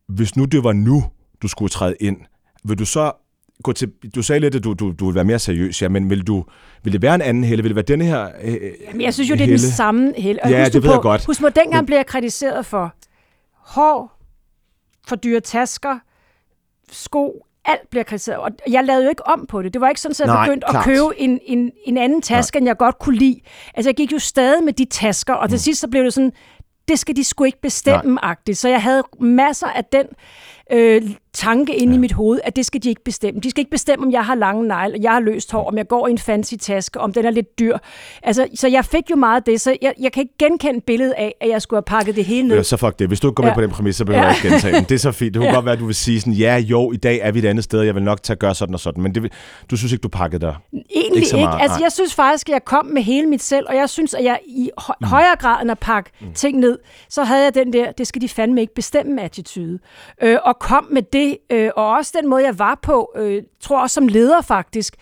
[0.07, 1.03] hvis nu det var nu,
[1.41, 2.17] du skulle træde ind,
[2.63, 3.11] vil du så
[3.63, 6.09] gå til, du sagde lidt, at du, du, du vil være mere seriøs, ja, men
[6.09, 6.45] vil, du,
[6.83, 7.63] vil det være en anden helle?
[7.63, 10.41] Vil det være denne her øh, Jamen, jeg synes jo, det er den samme helle.
[10.45, 11.25] ja, det ved på, jeg godt.
[11.25, 11.85] Husk på, dengang men...
[11.85, 12.93] blev jeg kritiseret for
[13.55, 14.19] hår,
[15.07, 15.99] for dyre tasker,
[16.91, 18.39] sko, alt bliver kritiseret.
[18.39, 19.73] Og jeg lavede jo ikke om på det.
[19.73, 20.87] Det var ikke sådan, at jeg Nej, begyndte klart.
[20.87, 22.59] at købe en, en, en anden taske, Nej.
[22.59, 23.39] end jeg godt kunne lide.
[23.73, 25.59] Altså, jeg gik jo stadig med de tasker, og til mm.
[25.59, 26.31] sidst så blev det sådan,
[26.87, 28.57] det skal de sgu ikke bestemme-agtigt.
[28.57, 30.05] Så jeg havde masser af den
[30.71, 31.01] øh,
[31.33, 31.97] tanke inde ja.
[31.97, 33.41] i mit hoved, at det skal de ikke bestemme.
[33.41, 35.87] De skal ikke bestemme, om jeg har lange negle, jeg har løst hår, om jeg
[35.87, 37.77] går i en fancy taske, om den er lidt dyr.
[38.23, 41.13] Altså, så jeg fik jo meget af det, så jeg, jeg kan ikke genkende billedet
[41.17, 42.55] af, at jeg skulle have pakket det hele ned.
[42.55, 43.07] Ja, så fuck det.
[43.07, 43.55] Hvis du går med ja.
[43.55, 44.27] på den præmis, så behøver ja.
[44.27, 44.83] jeg ikke gentage den.
[44.83, 45.33] Det er så fint.
[45.33, 45.55] Det kunne ja.
[45.55, 47.63] godt være, at du vil sige sådan, ja, jo, i dag er vi et andet
[47.63, 49.33] sted, jeg vil nok tage gøre sådan og sådan, men det,
[49.71, 50.55] du synes ikke, du pakkede dig?
[50.73, 51.37] Egentlig ikke.
[51.37, 51.53] ikke.
[51.59, 54.23] Altså, jeg synes faktisk, at jeg kom med hele mit selv, og jeg synes, at
[54.23, 55.07] jeg i hø- mm.
[55.07, 56.33] højere grad end at pakke mm.
[56.33, 59.79] ting ned, så havde jeg den der, det skal de fandme ikke bestemme attitude.
[60.21, 63.81] Øh, og kom med det, øh, og også den måde, jeg var på, øh, tror
[63.81, 64.95] også som leder faktisk,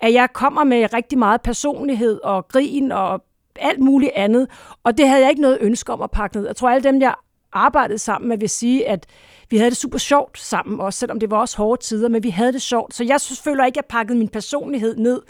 [0.00, 3.24] at jeg kommer med rigtig meget personlighed og grin og
[3.56, 4.48] alt muligt andet,
[4.84, 6.46] og det havde jeg ikke noget ønske om at pakke ned.
[6.46, 7.14] Jeg tror, alle dem, jeg
[7.52, 9.06] arbejdede sammen med, vil sige, at
[9.50, 12.30] vi havde det super sjovt sammen, også selvom det var også hårde tider, men vi
[12.30, 12.94] havde det sjovt.
[12.94, 15.22] Så jeg føler ikke, at jeg pakkede min personlighed ned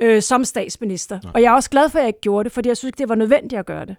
[0.00, 1.20] øh, som statsminister.
[1.22, 1.32] Nej.
[1.34, 2.98] Og jeg er også glad for, at jeg ikke gjorde det, fordi jeg synes ikke,
[2.98, 3.96] det var nødvendigt at gøre det.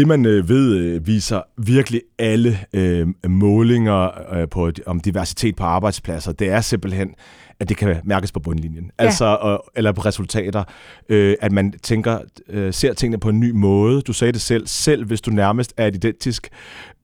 [0.00, 5.64] Det man øh, ved øh, viser virkelig alle øh, målinger øh, på om diversitet på
[5.64, 6.32] arbejdspladser.
[6.32, 7.14] Det er simpelthen,
[7.60, 8.84] at det kan mærkes på bundlinjen.
[8.84, 9.04] Ja.
[9.04, 10.64] Altså, og, eller på resultater.
[11.08, 14.00] Øh, at man tænker, øh, ser tingene på en ny måde.
[14.00, 14.66] Du sagde det selv.
[14.66, 16.48] Selv hvis du nærmest er identisk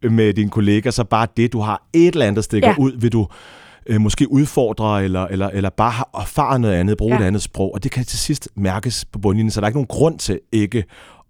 [0.03, 2.75] med dine kollegaer, så bare det, du har et eller andet, stikker ja.
[2.79, 3.27] ud, vil du
[3.87, 7.21] øh, måske udfordre, eller, eller, eller bare have erfaret noget andet, bruge ja.
[7.21, 7.75] et andet sprog.
[7.75, 10.41] Og det kan til sidst mærkes på bundlinjen, så der er ikke nogen grund til
[10.53, 10.85] ikke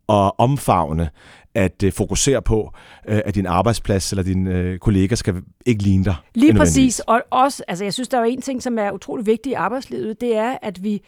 [0.08, 1.08] at omfavne,
[1.56, 2.60] at uh, fokusere på,
[3.08, 5.34] uh, at din arbejdsplads eller dine kolleger skal
[5.66, 6.14] ikke ligne dig.
[6.34, 7.00] Lige præcis.
[7.00, 10.20] Og også, altså jeg synes, der er en ting, som er utrolig vigtig i arbejdslivet,
[10.20, 11.02] det er, at vi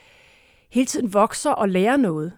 [0.71, 2.33] hele tiden vokser og lærer noget.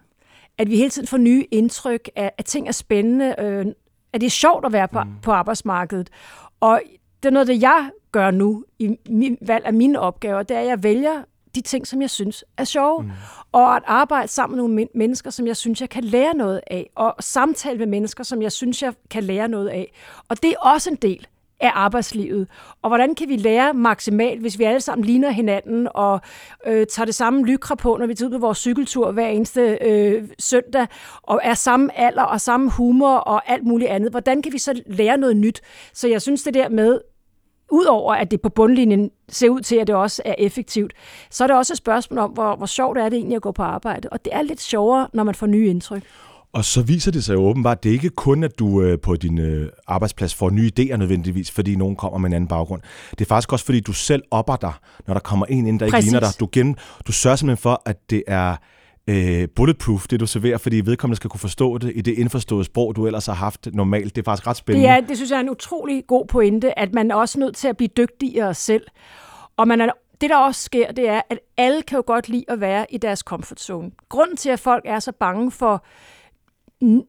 [0.57, 3.65] At vi hele tiden får nye indtryk, at, at ting er spændende, øh,
[4.13, 5.09] at det er sjovt at være på, mm.
[5.21, 6.09] på arbejdsmarkedet.
[6.59, 6.81] Og
[7.23, 10.61] det er noget, det jeg gør nu i min valg af mine opgaver, det er,
[10.61, 11.23] at jeg vælger
[11.55, 13.03] de ting, som jeg synes er sjove.
[13.03, 13.11] Mm.
[13.51, 16.89] Og at arbejde sammen med nogle mennesker, som jeg synes, jeg kan lære noget af.
[16.95, 19.93] Og samtale med mennesker, som jeg synes, jeg kan lære noget af.
[20.29, 21.27] Og det er også en del
[21.61, 22.47] af arbejdslivet.
[22.81, 26.21] Og hvordan kan vi lære maksimalt, hvis vi alle sammen ligner hinanden og
[26.67, 29.77] øh, tager det samme lykra på, når vi tager ud på vores cykeltur hver eneste
[29.81, 30.87] øh, søndag,
[31.23, 34.11] og er samme alder og samme humor og alt muligt andet.
[34.11, 35.61] Hvordan kan vi så lære noget nyt?
[35.93, 36.99] Så jeg synes det der med,
[37.71, 40.93] udover at det på bundlinjen ser ud til, at det også er effektivt,
[41.29, 43.51] så er det også et spørgsmål om, hvor, hvor sjovt er det egentlig at gå
[43.51, 44.09] på arbejde.
[44.11, 46.03] Og det er lidt sjovere, når man får nye indtryk.
[46.53, 49.15] Og så viser det sig jo åbenbart, at det ikke kun, at du øh, på
[49.15, 52.81] din øh, arbejdsplads får nye idéer nødvendigvis, fordi nogen kommer med en anden baggrund.
[53.11, 54.73] Det er faktisk også, fordi du selv opper dig,
[55.07, 56.11] når der kommer en ind, der ikke Præcis.
[56.11, 56.39] ligner dig.
[56.39, 56.75] Du, gen,
[57.07, 58.55] du sørger simpelthen for, at det er
[59.07, 62.95] øh, bulletproof, det du serverer, fordi vedkommende skal kunne forstå det i det indforståede sprog,
[62.95, 64.15] du ellers har haft normalt.
[64.15, 64.87] Det er faktisk ret spændende.
[64.87, 67.55] Det, er, det synes jeg er en utrolig god pointe, at man er også nødt
[67.55, 68.83] til at blive dygtigere selv.
[69.57, 69.89] Og man er
[70.21, 72.97] det, der også sker, det er, at alle kan jo godt lide at være i
[72.97, 73.91] deres comfort zone.
[74.09, 75.85] Grunden til, at folk er så bange for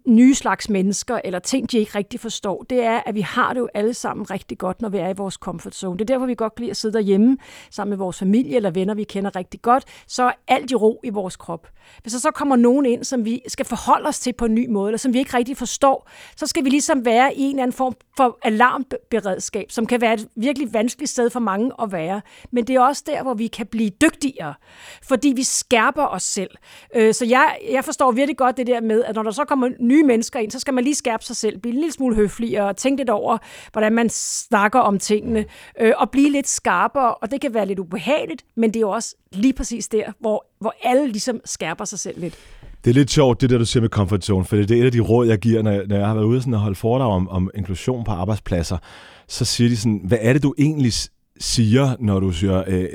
[0.07, 3.61] nye slags mennesker, eller ting, de ikke rigtig forstår, det er, at vi har det
[3.61, 5.99] jo alle sammen rigtig godt, når vi er i vores comfort zone.
[5.99, 7.37] Det er derfor, vi godt kan lide at sidde derhjemme
[7.71, 11.01] sammen med vores familie eller venner, vi kender rigtig godt, så er alt i ro
[11.05, 11.69] i vores krop.
[12.03, 14.69] Hvis der så kommer nogen ind, som vi skal forholde os til på en ny
[14.69, 17.63] måde, eller som vi ikke rigtig forstår, så skal vi ligesom være i en eller
[17.63, 22.21] anden form for alarmberedskab, som kan være et virkelig vanskeligt sted for mange at være.
[22.51, 24.55] Men det er også der, hvor vi kan blive dygtigere,
[25.03, 26.51] fordi vi skærper os selv.
[26.95, 29.62] Øh, så jeg, jeg forstår virkelig godt det der med, at når der så kommer
[29.81, 32.63] nye mennesker ind, så skal man lige skærpe sig selv, blive en lille smule høflig
[32.63, 33.39] og tænke lidt over,
[33.73, 35.45] hvordan man snakker om tingene,
[35.81, 38.91] øh, og blive lidt skarpere, og det kan være lidt ubehageligt, men det er jo
[38.91, 42.39] også lige præcis der, hvor, hvor alle ligesom skærper sig selv lidt.
[42.85, 44.85] Det er lidt sjovt, det der, du siger med comfort zone, for det er et
[44.85, 46.75] af de råd, jeg giver, når jeg, når jeg har været ude sådan og holde
[46.75, 48.79] foredrag om, om inklusion på arbejdspladser.
[49.29, 50.93] Så siger de sådan, hvad er det, du egentlig
[51.41, 52.89] siger, når du siger, øh,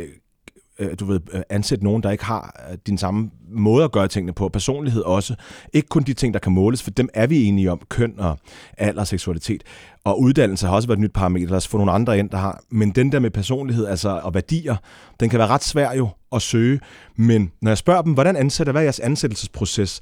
[0.79, 4.07] øh, du ved, øh, ansætte nogen, der ikke har øh, din samme måde at gøre
[4.07, 5.35] tingene på, personlighed også.
[5.73, 8.39] Ikke kun de ting, der kan måles, for dem er vi enige om, køn og
[8.77, 9.63] alder og seksualitet.
[10.03, 12.37] Og uddannelse har også været et nyt parameter, lad os få nogle andre ind, der
[12.37, 12.61] har.
[12.71, 14.75] Men den der med personlighed altså, og værdier,
[15.19, 16.79] den kan være ret svær jo at søge.
[17.15, 20.01] Men når jeg spørger dem, hvordan ansætter, hvad er jeres ansættelsesproces?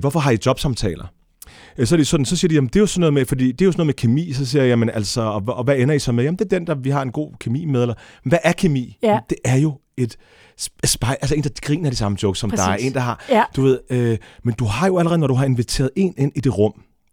[0.00, 1.04] hvorfor har I jobsamtaler?
[1.78, 3.24] Øh, Så, er det sådan, så siger de, jamen det er jo sådan noget med,
[3.24, 5.64] fordi det er jo sådan noget med kemi, så siger jeg, jamen altså, og, og
[5.64, 6.24] hvad ender I så med?
[6.24, 8.98] Jamen det er den, der vi har en god kemi med, eller hvad er kemi?
[9.02, 9.18] Ja.
[9.30, 10.16] Det er jo et
[10.60, 12.64] sp- spej, altså en, der griner de samme jokes som Præcis.
[12.66, 13.44] dig, en, der har, Ja.
[13.56, 16.40] du ved, øh, men du har jo allerede, når du har inviteret en ind i
[16.40, 16.72] det rum,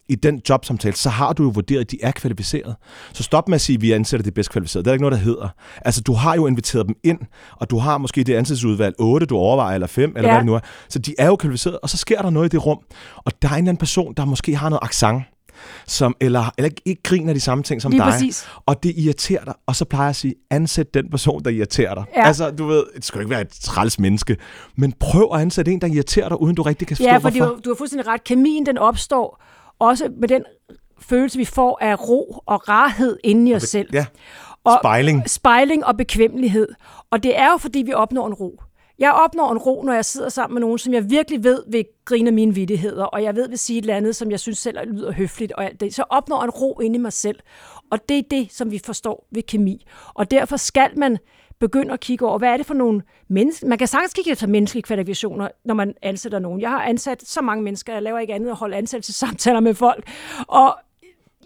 [0.10, 2.76] i den jobsamtale, så har du jo vurderet, at de er kvalificeret.
[3.14, 4.84] Så stop med at sige, at vi ansætter de bedst kvalificerede.
[4.84, 5.50] Det er der ikke noget, der hedder.
[5.86, 7.20] Altså, du har jo inviteret dem ind,
[7.52, 10.34] og du har måske det ansættelsesudvalg 8, du overvejer, eller 5, eller Ja.
[10.34, 10.60] hvad det nu er.
[10.90, 12.78] Så de er jo kvalificerede, og så sker der noget i det rum.
[13.18, 15.24] Og der er en eller anden person, der måske har noget accent,
[15.88, 18.12] som, eller, eller ikke, griner de samme ting som Lige dig.
[18.12, 18.48] præcis.
[18.66, 19.54] Og det irriterer dig.
[19.68, 22.04] Og så plejer jeg at sige, ansæt den person, der irriterer dig.
[22.16, 22.28] Ja.
[22.28, 24.38] Altså, du ved, det skal jo ikke være et træls menneske,
[24.78, 27.38] men prøv at ansætte en, der irriterer dig, uden du rigtig kan forstå, Ja, fordi
[27.40, 27.54] hvorfor.
[27.56, 28.24] du, du har fuldstændig ret.
[28.24, 29.42] Kemien, den opstår
[29.80, 30.44] også med den
[31.02, 33.90] følelse, vi får af ro og rarhed inde i os selv.
[33.94, 34.06] Ja,
[34.64, 35.30] Og- spejling.
[35.30, 36.68] Spejling og bekvemmelighed.
[37.12, 38.62] Og det er jo, fordi vi opnår en ro.
[39.00, 41.86] Jeg opnår en ro, når jeg sidder sammen med nogen, som jeg virkelig ved vil
[42.06, 44.58] grine af mine vidtigheder, og jeg ved vil sige et eller andet, som jeg synes
[44.58, 45.96] selv lyder høfligt, og alt det.
[45.96, 47.40] Så opnår en ro inde i mig selv.
[47.92, 49.86] Og det er det, som vi forstår ved kemi.
[50.14, 51.18] Og derfor skal man
[51.60, 53.68] begynde at kigge over, hvad er det for nogle mennesker...
[53.68, 56.62] Man kan sagtens kigge efter menneskelige kvalifikationer, når man ansætter nogen.
[56.62, 59.74] Jeg har ansat så mange mennesker, jeg laver ikke andet end at holde ansættelsessamtaler med
[59.74, 60.10] folk.
[60.48, 60.76] Og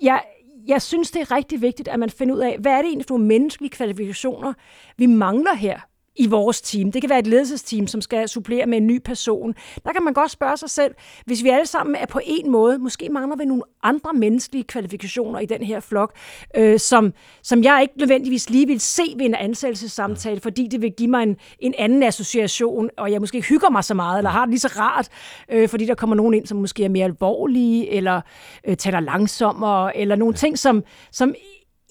[0.01, 0.23] jeg,
[0.67, 3.05] jeg synes, det er rigtig vigtigt, at man finder ud af, hvad er det egentlig
[3.07, 4.53] for nogle menneskelige kvalifikationer,
[4.97, 5.79] vi mangler her
[6.19, 6.91] i vores team.
[6.91, 9.55] Det kan være et ledelsesteam, som skal supplere med en ny person.
[9.85, 12.77] Der kan man godt spørge sig selv, hvis vi alle sammen er på en måde,
[12.77, 16.13] måske mangler vi nogle andre menneskelige kvalifikationer i den her flok,
[16.55, 20.91] øh, som, som jeg ikke nødvendigvis lige vil se ved en ansættelsessamtale, fordi det vil
[20.91, 24.29] give mig en, en anden association, og jeg måske ikke hygger mig så meget, eller
[24.29, 25.09] har det lige så rart,
[25.51, 28.21] øh, fordi der kommer nogen ind, som måske er mere alvorlige, eller
[28.67, 31.35] øh, taler langsommere, eller nogle ting, som, som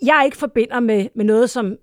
[0.03, 1.77] jeg ikke forbinder med, med noget, som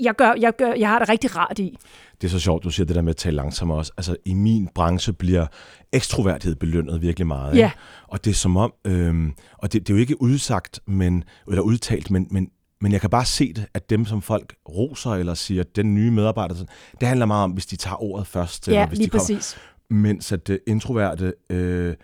[0.00, 1.76] jeg, gør, jeg, gør, jeg har det rigtig rart i.
[2.20, 3.92] Det er så sjovt, du siger det der med at tale langsommere også.
[3.96, 5.46] Altså, i min branche bliver
[5.92, 7.52] ekstroverthed belønnet virkelig meget.
[7.52, 7.62] ikke?
[7.62, 7.70] Ja.
[8.08, 11.62] Og det er som om, øhm, og det, det er jo ikke udsagt, men, eller
[11.62, 12.50] udtalt, men, men,
[12.80, 16.10] men jeg kan bare se det, at dem, som folk roser eller siger, den nye
[16.10, 16.68] medarbejder, sådan,
[17.00, 18.68] det handler meget om, hvis de tager ordet først.
[18.68, 19.56] eller Ja, hvis lige de kommer, præcis.
[19.90, 21.34] Mens at det introverte...
[21.50, 21.94] Øh,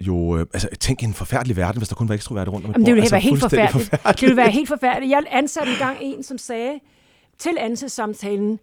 [0.00, 2.74] jo, øh, altså tænk en forfærdelig verden, hvis der kun var ekstroverte rundt om et
[2.74, 4.20] Jamen, det ville altså, være helt fuldstændig forfærdeligt.
[4.20, 5.10] Det ville være helt forfærdeligt.
[5.10, 6.80] Jeg ansatte engang en, som sagde
[7.38, 8.60] til ansættelsessamtalen,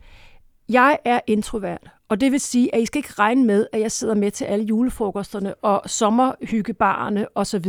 [0.69, 3.91] jeg er introvert, og det vil sige, at I skal ikke regne med, at jeg
[3.91, 7.65] sidder med til alle julefrokosterne og sommerhyggebarerne osv.,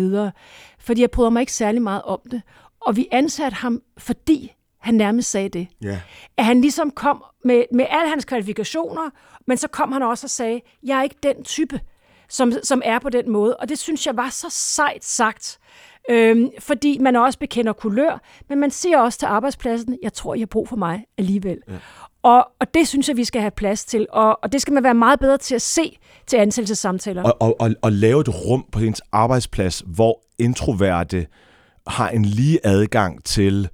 [0.78, 2.42] fordi jeg bryder mig ikke særlig meget om det.
[2.80, 5.66] Og vi ansatte ham, fordi han nærmest sagde det.
[5.82, 6.00] Ja.
[6.36, 9.10] At han ligesom kom med, med alle hans kvalifikationer,
[9.46, 11.80] men så kom han også og sagde, jeg er ikke den type,
[12.32, 13.56] som, som er på den måde.
[13.56, 15.58] Og det synes jeg var så sejt sagt.
[16.10, 20.38] Øhm, fordi man også bekender kulør, men man siger også til arbejdspladsen, jeg tror, I
[20.38, 21.58] har brug for mig alligevel.
[21.68, 21.74] Ja.
[22.22, 24.06] Og, og det synes jeg, vi skal have plads til.
[24.10, 27.22] Og, og det skal man være meget bedre til at se til ansættelsessamtaler.
[27.22, 31.26] Og, og, og, og lave et rum på ens arbejdsplads, hvor introverte
[31.86, 33.68] har en lige adgang til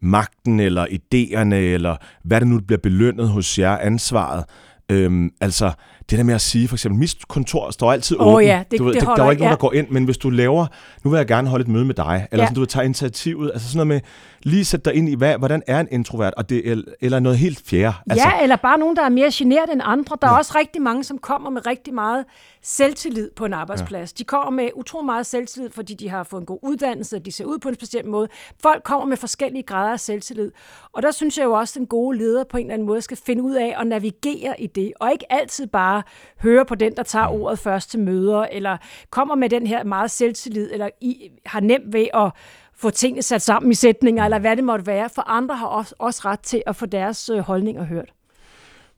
[0.00, 4.44] magten eller idéerne, eller hvad det nu bliver belønnet hos jer, ansvaret.
[4.88, 5.72] Øhm, altså,
[6.10, 8.46] det der med at sige, for eksempel, mit kontor står altid åbent.
[8.48, 10.04] ja, det- du ved, det der, der er ikke nogen, ikke, der går ind, men
[10.04, 10.66] hvis du laver,
[11.04, 12.46] nu vil jeg gerne holde et møde med dig, eller Ja.
[12.46, 14.00] sådan, du vil tage initiativet, altså sådan noget med,
[14.46, 17.38] lige sætte dig ind i, hvad, hvordan er en introvert, og det, er- eller noget
[17.38, 17.94] helt fjerde.
[18.10, 20.16] Altså, Ja, eller bare nogen, der er mere generet end andre.
[20.22, 22.24] Der er også rigtig mange, som kommer med rigtig meget
[22.62, 24.12] selvtillid på en arbejdsplads.
[24.12, 27.44] De kommer med utrolig meget selvtillid, fordi de har fået en god uddannelse, de ser
[27.44, 28.28] ud på en speciel måde.
[28.62, 30.50] Folk kommer med forskellige grader af selvtillid.
[30.92, 33.02] Og der synes jeg jo også, at den gode leder på en eller anden måde
[33.02, 36.02] skal finde ud af at navigere i det, og ikke altid bare
[36.42, 38.76] høre på den, der tager ordet først til møder, eller
[39.10, 42.30] kommer med den her meget selvtillid, eller I har nemt ved at
[42.78, 45.94] få tingene sat sammen i sætninger, eller hvad det måtte være, for andre har også,
[45.98, 48.12] også ret til at få deres øh, holdninger hørt.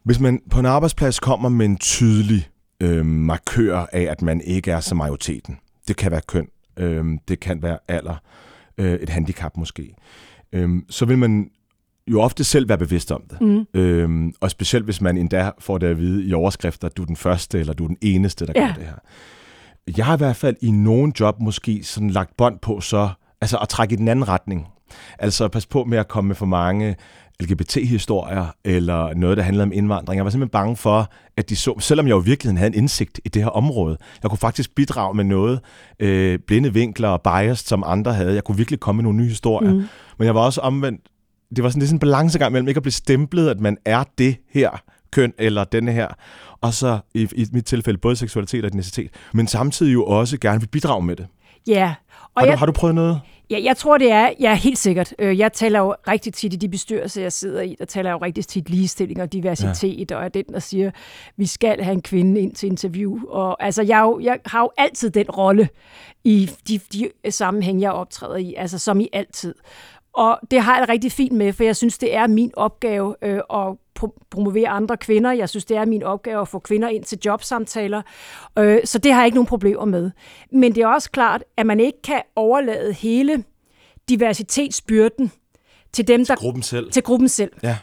[0.04, 2.48] Hvis man på en arbejdsplads kommer med en tydelig
[2.80, 7.40] øh, markør af, at man ikke er som majoriteten, det kan være køn, øh, det
[7.40, 8.14] kan være alder,
[8.78, 9.94] øh, et handicap måske,
[10.52, 11.50] øh, så vil man
[12.06, 13.40] jo ofte selv være bevidst om det.
[13.40, 13.80] Mm.
[13.80, 17.06] Øh, og specielt hvis man endda får det at vide i overskrifter, at du er
[17.06, 18.66] den første, eller du er den eneste, der Ja.
[18.66, 18.94] gør det her.
[19.96, 23.08] Jeg har i hvert fald i nogen job måske sådan lagt bånd på så,
[23.40, 24.66] altså at trække i den anden retning.
[25.18, 26.96] Altså pas på med at komme med for mange
[27.40, 30.16] LGBT-historier, eller noget, der handlede om indvandring.
[30.16, 32.79] Jeg var simpelthen bange for, at de så, selvom jeg jo i virkeligheden havde en
[32.79, 35.61] indsigt i det her område, jeg kunne faktisk bidrage med noget,
[36.01, 38.35] øh, blinde vinkler og bias, som andre havde.
[38.35, 39.72] Jeg kunne virkelig komme med nogle nye historier.
[39.72, 39.85] Mm.
[40.18, 41.01] Men jeg var også omvendt,
[41.57, 43.77] det var sådan, det er sådan en balancegang mellem ikke at blive stemplet, at man
[43.85, 44.70] er det her
[45.11, 46.09] køn, eller denne her,
[46.61, 50.61] og så i, i mit tilfælde både seksualitet og etnicitet, men samtidig jo også gerne
[50.61, 51.27] vil bidrage med det.
[51.66, 51.94] Ja.
[52.38, 53.20] Og har, du, jeg, har du prøvet noget?
[53.51, 55.14] Ja, jeg tror, det er ja, helt sikkert.
[55.18, 58.16] Øh, jeg taler jo rigtig tit i de bestyrelser, jeg sidder i, der taler jo
[58.16, 60.16] rigtig tit ligestilling og diversitet, ja.
[60.16, 60.90] og er den, der siger,
[61.37, 63.18] vi skal have en kvinde ind til interview.
[63.29, 65.68] Og altså, jeg, jo, jeg har jo altid den rolle
[66.24, 69.55] i de, de sammenhæng, jeg optræder i, altså som i altid.
[70.18, 73.14] Og det har jeg det rigtig fint med, for jeg synes, det er min opgave
[73.22, 73.76] øh, at
[74.31, 75.33] promovere andre kvinder.
[75.33, 78.02] Jeg synes, det er min opgave at få kvinder ind til jobsamtaler.
[78.59, 80.11] Øh, så det har jeg ikke nogen problemer med.
[80.52, 83.44] Men det er også klart, at man ikke kan overlade hele
[84.09, 85.33] diversitetsbyrden
[85.92, 86.35] til dem, der...
[86.35, 86.90] Til gruppen selv.
[86.92, 87.52] Til gruppen selv.
[87.62, 87.76] Ja.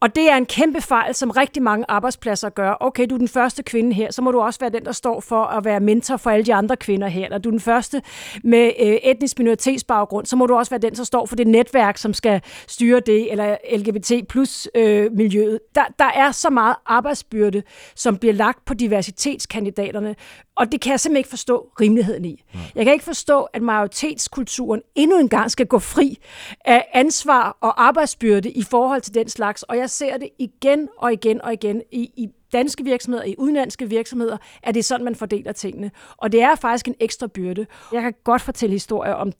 [0.00, 2.76] Og det er en kæmpe fejl, som rigtig mange arbejdspladser gør.
[2.80, 5.20] Okay, du er den første kvinde her, så må du også være den, der står
[5.20, 7.24] for at være mentor for alle de andre kvinder her.
[7.24, 8.02] Eller du er den første
[8.44, 11.98] med øh, etnisk minoritetsbaggrund, så må du også være den, der står for det netværk,
[11.98, 15.58] som skal styre det, eller LGBT plus øh, miljøet.
[15.74, 17.62] Der, der er så meget arbejdsbyrde,
[17.94, 20.16] som bliver lagt på diversitetskandidaterne,
[20.56, 22.42] og det kan jeg simpelthen ikke forstå rimeligheden i.
[22.74, 26.18] Jeg kan ikke forstå, at majoritetskulturen endnu en gang skal gå fri
[26.64, 29.62] af ansvar og arbejdsbyrde i forhold til den slags.
[29.62, 33.88] Og jeg ser det igen og igen og igen i, i danske virksomheder, i udenlandske
[33.88, 35.90] virksomheder, at det er sådan, man fordeler tingene.
[36.16, 37.66] Og det er faktisk en ekstra byrde.
[37.92, 39.32] Jeg kan godt fortælle historier om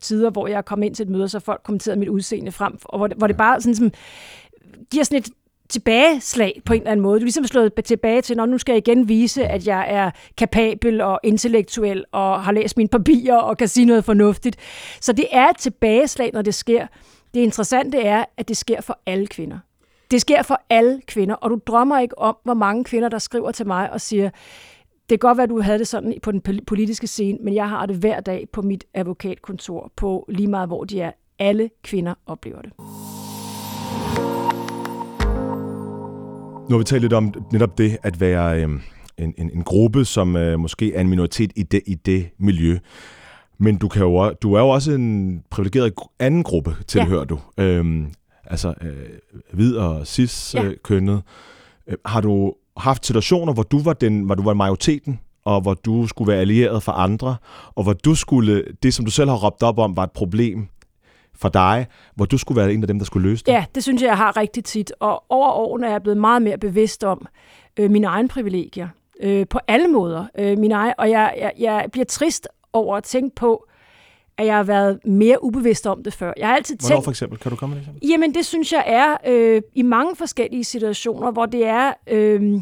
[0.00, 2.78] tider, hvor jeg er kommet ind til et møde, så folk kommenterede mit udseende frem,
[2.84, 3.90] og hvor det, hvor det bare sådan, som,
[4.90, 5.28] giver sådan et
[5.68, 7.14] tilbageslag på en eller anden måde.
[7.20, 10.10] Du er ligesom slået tilbage til, når nu skal jeg igen vise, at jeg er
[10.36, 14.56] kapabel og intellektuel og har læst mine papirer og kan sige noget fornuftigt.
[15.00, 16.86] Så det er et tilbageslag, når det sker.
[17.34, 19.58] Det interessante er, at det sker for alle kvinder.
[20.10, 23.50] Det sker for alle kvinder, og du drømmer ikke om, hvor mange kvinder, der skriver
[23.50, 24.30] til mig og siger,
[25.10, 27.68] det kan godt være, at du havde det sådan på den politiske scene, men jeg
[27.68, 31.12] har det hver dag på mit advokatkontor, på lige meget hvor de er.
[31.38, 32.72] Alle kvinder oplever det.
[36.68, 38.70] Nu har vi talt lidt om netop det at være øh,
[39.18, 42.78] en, en, en gruppe, som øh, måske er en minoritet i det, i det miljø.
[43.58, 47.24] Men du, kan jo, du er jo også en privilegeret anden gruppe, tilhører ja.
[47.24, 47.38] du.
[47.58, 48.12] Øhm,
[48.50, 48.92] altså øh,
[49.52, 51.22] hvid og cis-kønnet.
[51.86, 51.92] Ja.
[51.92, 55.74] Øh, har du haft situationer, hvor du var den, hvor du var majoriteten, og hvor
[55.74, 57.36] du skulle være allieret for andre,
[57.74, 60.68] og hvor du skulle, det som du selv har råbt op om, var et problem,
[61.38, 63.52] for dig, hvor du skulle være en af dem, der skulle løse det?
[63.52, 64.92] Ja, det synes jeg, jeg har rigtig tit.
[65.00, 67.26] Og over årene er jeg blevet meget mere bevidst om
[67.76, 68.88] øh, mine egne privilegier.
[69.20, 70.26] Øh, på alle måder.
[70.38, 73.66] Øh, mine egne, og jeg, jeg, jeg bliver trist over at tænke på,
[74.38, 76.32] at jeg har været mere ubevidst om det før.
[76.36, 77.38] Jeg har altid Hvornår tænkt, for eksempel?
[77.38, 78.08] Kan du komme med det eksempel?
[78.08, 82.60] Jamen, det synes jeg er øh, i mange forskellige situationer, hvor det er øh,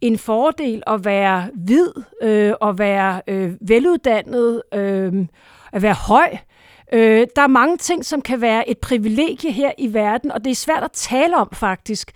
[0.00, 1.88] en fordel at være hvid,
[2.22, 5.26] øh, at være øh, veluddannet, øh,
[5.72, 6.36] at være høj,
[6.92, 10.50] Øh, der er mange ting, som kan være et privilegie her i verden, og det
[10.50, 12.12] er svært at tale om faktisk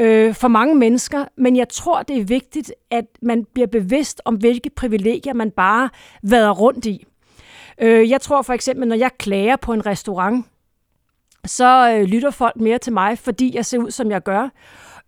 [0.00, 4.34] øh, for mange mennesker, men jeg tror, det er vigtigt, at man bliver bevidst om,
[4.34, 5.88] hvilke privilegier man bare
[6.22, 7.04] vader rundt i.
[7.80, 10.46] Øh, jeg tror for eksempel, når jeg klager på en restaurant,
[11.44, 14.48] så øh, lytter folk mere til mig, fordi jeg ser ud, som jeg gør.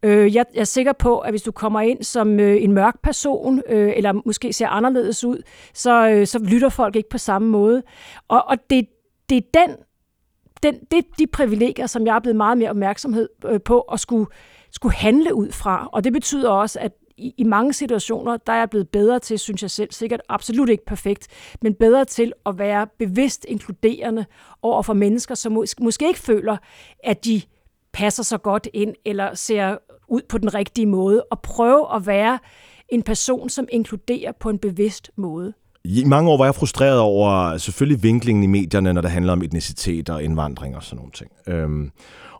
[0.02, 3.02] Øh, jeg, jeg er sikker på, at hvis du kommer ind som øh, en mørk
[3.02, 5.42] person, øh, eller måske ser anderledes ud,
[5.74, 7.82] så, øh, så lytter folk ikke på samme måde.
[8.28, 8.86] Og, og det,
[9.28, 9.76] det er den,
[10.62, 14.26] den, det de privilegier, som jeg er blevet meget mere opmærksomhed øh, på at skulle,
[14.72, 15.88] skulle handle ud fra.
[15.92, 19.38] Og det betyder også, at i, i mange situationer, der er jeg blevet bedre til,
[19.38, 21.28] synes jeg selv, sikkert absolut ikke perfekt,
[21.62, 24.24] men bedre til at være bevidst inkluderende
[24.62, 26.56] over for mennesker, som mås- måske ikke føler,
[27.04, 27.42] at de
[27.92, 29.76] passer så godt ind, eller ser
[30.08, 32.38] ud på den rigtige måde, og prøve at være
[32.88, 35.52] en person, som inkluderer på en bevidst måde.
[35.84, 39.42] I mange år var jeg frustreret over selvfølgelig vinklingen i medierne, når det handler om
[39.42, 41.30] etnicitet og indvandring og sådan nogle ting.
[41.46, 41.90] Øhm,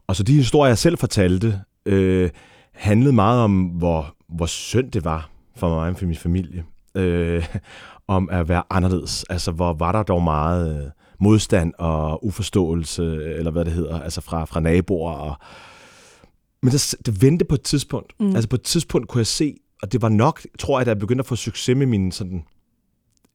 [0.07, 2.31] og så de historier, jeg selv fortalte, øh,
[2.75, 6.64] handlede meget om, hvor, hvor synd det var for mig og for min familie.
[6.95, 7.47] Øh,
[8.09, 9.25] om at være anderledes.
[9.25, 14.21] Altså, hvor var der dog meget øh, modstand og uforståelse, eller hvad det hedder, altså
[14.21, 15.12] fra, fra naboer.
[15.12, 15.37] Og...
[16.62, 18.12] Men det, det vendte på et tidspunkt.
[18.21, 18.35] Mm.
[18.35, 20.99] Altså på et tidspunkt kunne jeg se, og det var nok, tror jeg, da jeg
[20.99, 22.45] begyndte at få succes med min sådan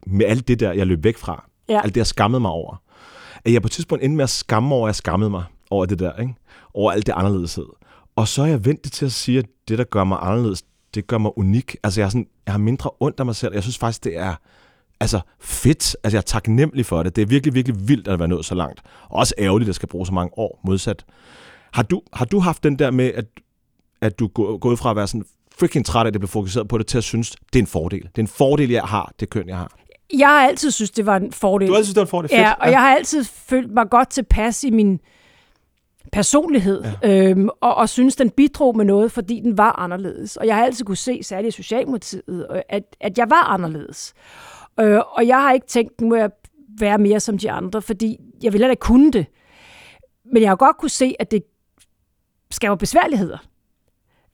[0.07, 1.49] med alt det der, jeg løb væk fra.
[1.69, 1.81] Ja.
[1.83, 2.81] Alt det, jeg skammede mig over.
[3.45, 5.85] At jeg på et tidspunkt endte med at skamme over, at jeg skammede mig over
[5.85, 6.33] det der, ikke?
[6.73, 7.65] Over alt det anderledeshed.
[8.15, 10.63] Og så er jeg vendt til at sige, at det, der gør mig anderledes,
[10.95, 11.75] det gør mig unik.
[11.83, 13.53] Altså, jeg, er sådan, jeg har mindre ondt af mig selv.
[13.53, 14.35] Jeg synes faktisk, det er
[14.99, 15.95] altså, fedt.
[16.03, 17.15] Altså, jeg er taknemmelig for det.
[17.15, 18.81] Det er virkelig, virkelig vildt at være nået så langt.
[19.09, 21.05] Og også ærgerligt, at det skal bruge så mange år modsat.
[21.73, 23.25] Har du, har du haft den der med, at,
[24.01, 25.25] at du er gået fra at være sådan
[25.59, 27.67] freaking træt af, at det bliver fokuseret på det, til at synes, det er en
[27.67, 28.01] fordel.
[28.01, 29.71] Det er en fordel, jeg har, det køn, jeg har.
[30.13, 31.67] Jeg har altid synes, det var en fordel.
[31.67, 32.29] Du har altid synes, det var en fordel?
[32.29, 32.39] Fedt.
[32.39, 32.71] Ja, og ja.
[32.71, 34.99] jeg har altid følt mig godt tilpas i min
[36.11, 37.29] personlighed, ja.
[37.29, 40.37] øhm, og, og synes, den bidrog med noget, fordi den var anderledes.
[40.37, 44.13] Og jeg har altid kunne se, særligt i Socialdemokratiet, at, at jeg var anderledes.
[44.79, 46.29] Øh, og jeg har ikke tænkt, nu er jeg
[46.79, 49.25] være mere som de andre, fordi jeg ville heller ikke kunne det.
[50.33, 51.43] Men jeg har godt kunne se, at det
[52.51, 53.37] skaber besværligheder.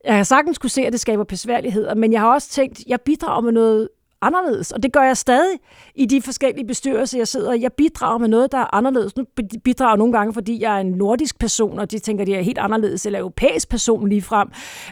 [0.05, 2.85] Jeg har sagtens kunne se, at det skaber besværligheder, men jeg har også tænkt, at
[2.87, 3.89] jeg bidrager med noget
[4.21, 5.59] anderledes, og det gør jeg stadig
[5.95, 9.17] i de forskellige bestyrelser, jeg sidder Jeg bidrager med noget, der er anderledes.
[9.17, 9.25] Nu
[9.63, 12.35] bidrager jeg nogle gange, fordi jeg er en nordisk person, og de tænker, at de
[12.35, 14.47] er helt anderledes, eller europæisk person lige frem.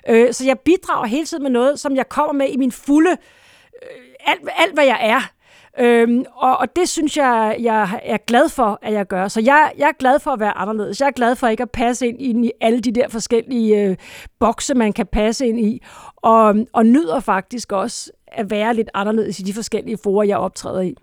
[0.09, 3.11] Øh, så jeg bidrager hele tiden med noget, som jeg kommer med i min fulde,
[3.11, 3.87] øh,
[4.25, 5.31] alt, alt hvad jeg er.
[5.79, 9.27] Øhm, og, og det synes jeg, jeg er glad for, at jeg gør.
[9.27, 11.01] Så jeg, jeg er glad for at være anderledes.
[11.01, 13.95] Jeg er glad for ikke at passe ind i alle de der forskellige øh,
[14.39, 15.81] bokse, man kan passe ind i.
[16.15, 20.81] Og, og nyder faktisk også at være lidt anderledes i de forskellige forer, jeg optræder
[20.81, 20.95] i.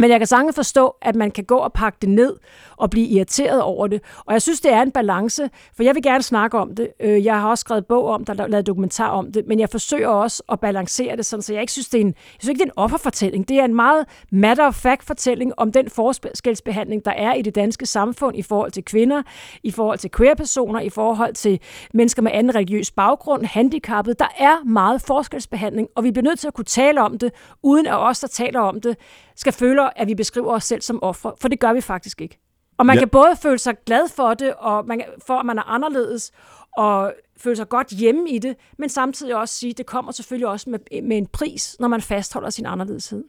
[0.00, 2.36] Men jeg kan sagtens forstå, at man kan gå og pakke det ned
[2.76, 4.02] og blive irriteret over det.
[4.26, 6.88] Og jeg synes, det er en balance, for jeg vil gerne snakke om det.
[7.00, 10.08] Øh, jeg har også skrevet bog om det, lavet dokumentar om det, men jeg forsøger
[10.08, 12.58] også at balancere det, sådan, så jeg ikke synes, det er en, jeg synes ikke,
[12.58, 13.48] det er en offerfortælling.
[13.48, 18.42] Det er en meget matter-of-fact-fortælling om den forskelsbehandling, der er i det danske samfund i
[18.42, 19.22] forhold til kvinder,
[19.62, 21.60] i forhold til queer-personer, i forhold til
[21.94, 24.14] mennesker med anden religiøs baggrund, handicappede.
[24.18, 27.32] Der er meget forskelsbehandling, og vi bliver nødt til at kunne tale om det,
[27.62, 28.96] uden at os, der taler om det,
[29.40, 32.38] skal føle, at vi beskriver os selv som ofre, for det gør vi faktisk ikke.
[32.78, 33.00] Og man ja.
[33.00, 36.32] kan både føle sig glad for det, og man, for at man er anderledes,
[36.76, 40.48] og føle sig godt hjemme i det, men samtidig også sige, at det kommer selvfølgelig
[40.48, 43.24] også med, med en pris, når man fastholder sin anderledeshed.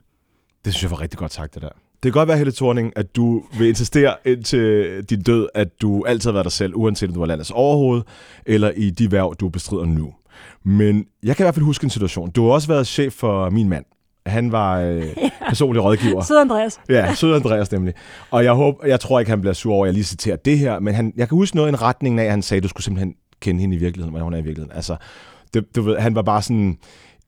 [0.66, 1.70] Det synes jeg var rigtig godt sagt, det der.
[2.03, 6.03] Det kan godt være, Helle Thorning, at du vil insistere indtil din død, at du
[6.05, 8.01] altid har været dig selv, uanset om du var landets overhoved,
[8.45, 10.14] eller i de værv, du bestrider nu.
[10.64, 12.32] Men jeg kan i hvert fald huske en situation.
[12.32, 13.86] Du har også været chef for min mand.
[14.26, 15.03] Han var øh,
[15.49, 16.24] personlig rådgiver.
[16.24, 16.80] Sød Andreas.
[16.89, 17.93] Ja, sød Andreas nemlig.
[18.32, 20.59] Og jeg, håber, jeg tror ikke, han bliver sur over, at jeg lige citerer det
[20.59, 22.63] her, men han, jeg kan huske noget i en retning af, at han sagde, at
[22.63, 24.76] du skulle simpelthen kende hende i virkeligheden, hvad hun er i virkeligheden.
[24.76, 24.95] Altså,
[25.53, 26.78] det, du ved, han var bare sådan...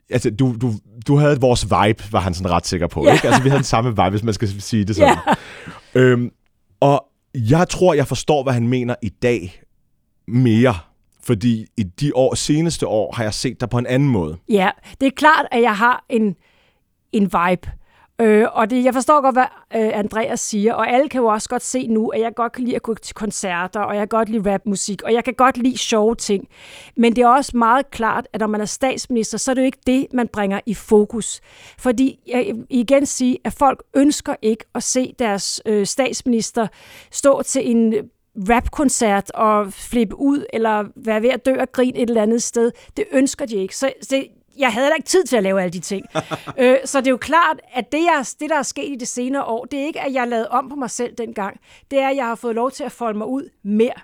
[0.09, 0.73] Altså, du, du,
[1.07, 3.05] du havde vores vibe, var han sådan ret sikker på.
[3.05, 3.13] Ja.
[3.13, 3.27] Ikke?
[3.27, 5.17] Altså, vi havde den samme vibe, hvis man skal sige det sådan.
[5.95, 6.01] Ja.
[6.01, 6.31] Øhm,
[6.79, 9.61] og jeg tror, jeg forstår, hvad han mener i dag
[10.27, 10.75] mere
[11.23, 14.37] fordi i de år, seneste år har jeg set dig på en anden måde.
[14.49, 14.69] Ja,
[15.01, 16.35] det er klart, at jeg har en,
[17.13, 17.71] en vibe.
[18.21, 19.45] Øh, og det, jeg forstår godt, hvad
[19.75, 22.63] øh, Andreas siger, og alle kan jo også godt se nu, at jeg godt kan
[22.63, 25.57] lide at gå til koncerter, og jeg kan godt lide rapmusik, og jeg kan godt
[25.57, 26.47] lide sjove ting.
[26.97, 29.65] Men det er også meget klart, at når man er statsminister, så er det jo
[29.65, 31.41] ikke det, man bringer i fokus.
[31.79, 36.67] Fordi jeg igen sige, at folk ønsker ikke at se deres øh, statsminister
[37.11, 38.03] stå til en øh,
[38.49, 42.71] rapkoncert og flippe ud, eller være ved at dø og grine et eller andet sted.
[42.97, 43.77] Det ønsker de ikke.
[43.77, 44.27] Så det,
[44.57, 46.05] jeg havde heller ikke tid til at lave alle de ting.
[46.59, 49.07] øh, så det er jo klart, at det, jeg, det, der er sket i det
[49.07, 51.59] senere år, det er ikke, at jeg lavede om på mig selv dengang.
[51.91, 53.99] Det er, at jeg har fået lov til at folde mig ud mere.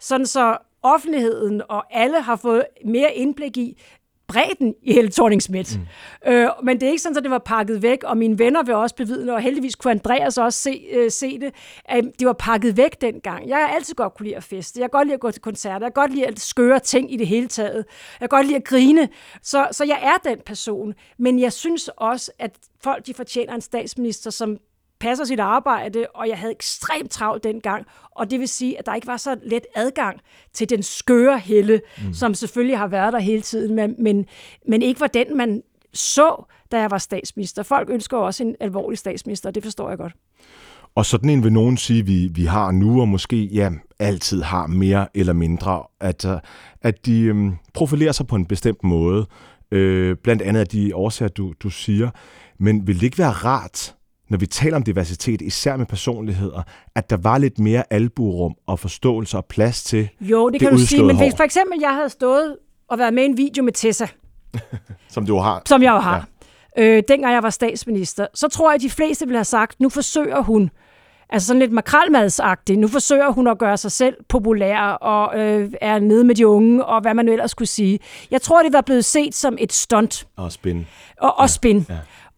[0.00, 3.82] Sådan så offentligheden og alle har fået mere indblik i,
[4.28, 5.42] bredden i hele thorning.
[5.48, 5.56] Mm.
[6.32, 8.74] Øh, men det er ikke sådan, at det var pakket væk, og mine venner vil
[8.74, 11.54] også bevidne, og heldigvis kunne Andreas også se, øh, se det,
[11.84, 13.48] at det var pakket væk dengang.
[13.48, 14.80] Jeg har altid godt kunne lide at feste.
[14.80, 15.86] Jeg kan godt lide at gå til koncerter.
[15.86, 17.84] Jeg kan godt lide at skøre ting i det hele taget.
[18.20, 19.08] Jeg kan godt lide at grine.
[19.42, 20.94] Så, så jeg er den person.
[21.18, 22.50] Men jeg synes også, at
[22.82, 24.58] folk de fortjener en statsminister, som
[25.04, 28.94] passer sit arbejde, og jeg havde ekstremt travlt dengang, og det vil sige, at der
[28.94, 30.20] ikke var så let adgang
[30.52, 32.14] til den skøre helle, mm.
[32.14, 34.26] som selvfølgelig har været der hele tiden, men, men,
[34.68, 37.62] men ikke var den, man så, da jeg var statsminister.
[37.62, 40.12] Folk ønsker også en alvorlig statsminister, og det forstår jeg godt.
[40.94, 44.66] Og sådan en vil nogen sige, vi, vi har nu, og måske ja, altid har
[44.66, 46.38] mere eller mindre, at, øh,
[46.82, 49.26] at de øhm, profilerer sig på en bestemt måde,
[49.70, 52.10] øh, blandt andet af de årsager, du, du siger.
[52.58, 53.94] Men vil det ikke være rart,
[54.34, 56.62] når vi taler om diversitet, især med personligheder,
[56.94, 60.78] at der var lidt mere alburum og forståelse og plads til Jo, det, det kan
[60.78, 62.56] du sige, men hvis for eksempel jeg havde stået
[62.88, 64.06] og været med i en video med Tessa,
[65.14, 65.62] som du har.
[65.66, 66.28] Som jeg jo har.
[66.76, 66.82] Ja.
[66.82, 69.88] Øh, dengang jeg var statsminister, så tror jeg, at de fleste ville have sagt, nu
[69.88, 70.70] forsøger hun,
[71.30, 75.98] altså sådan lidt makralmadsagtigt, nu forsøger hun at gøre sig selv populær og øh, er
[75.98, 77.98] nede med de unge, og hvad man nu ellers skulle sige.
[78.30, 80.26] Jeg tror, det var blevet set som et stunt.
[80.36, 80.86] Og spin.
[81.20, 81.46] Og, og ja.
[81.46, 81.86] spin.
[81.88, 81.94] Ja.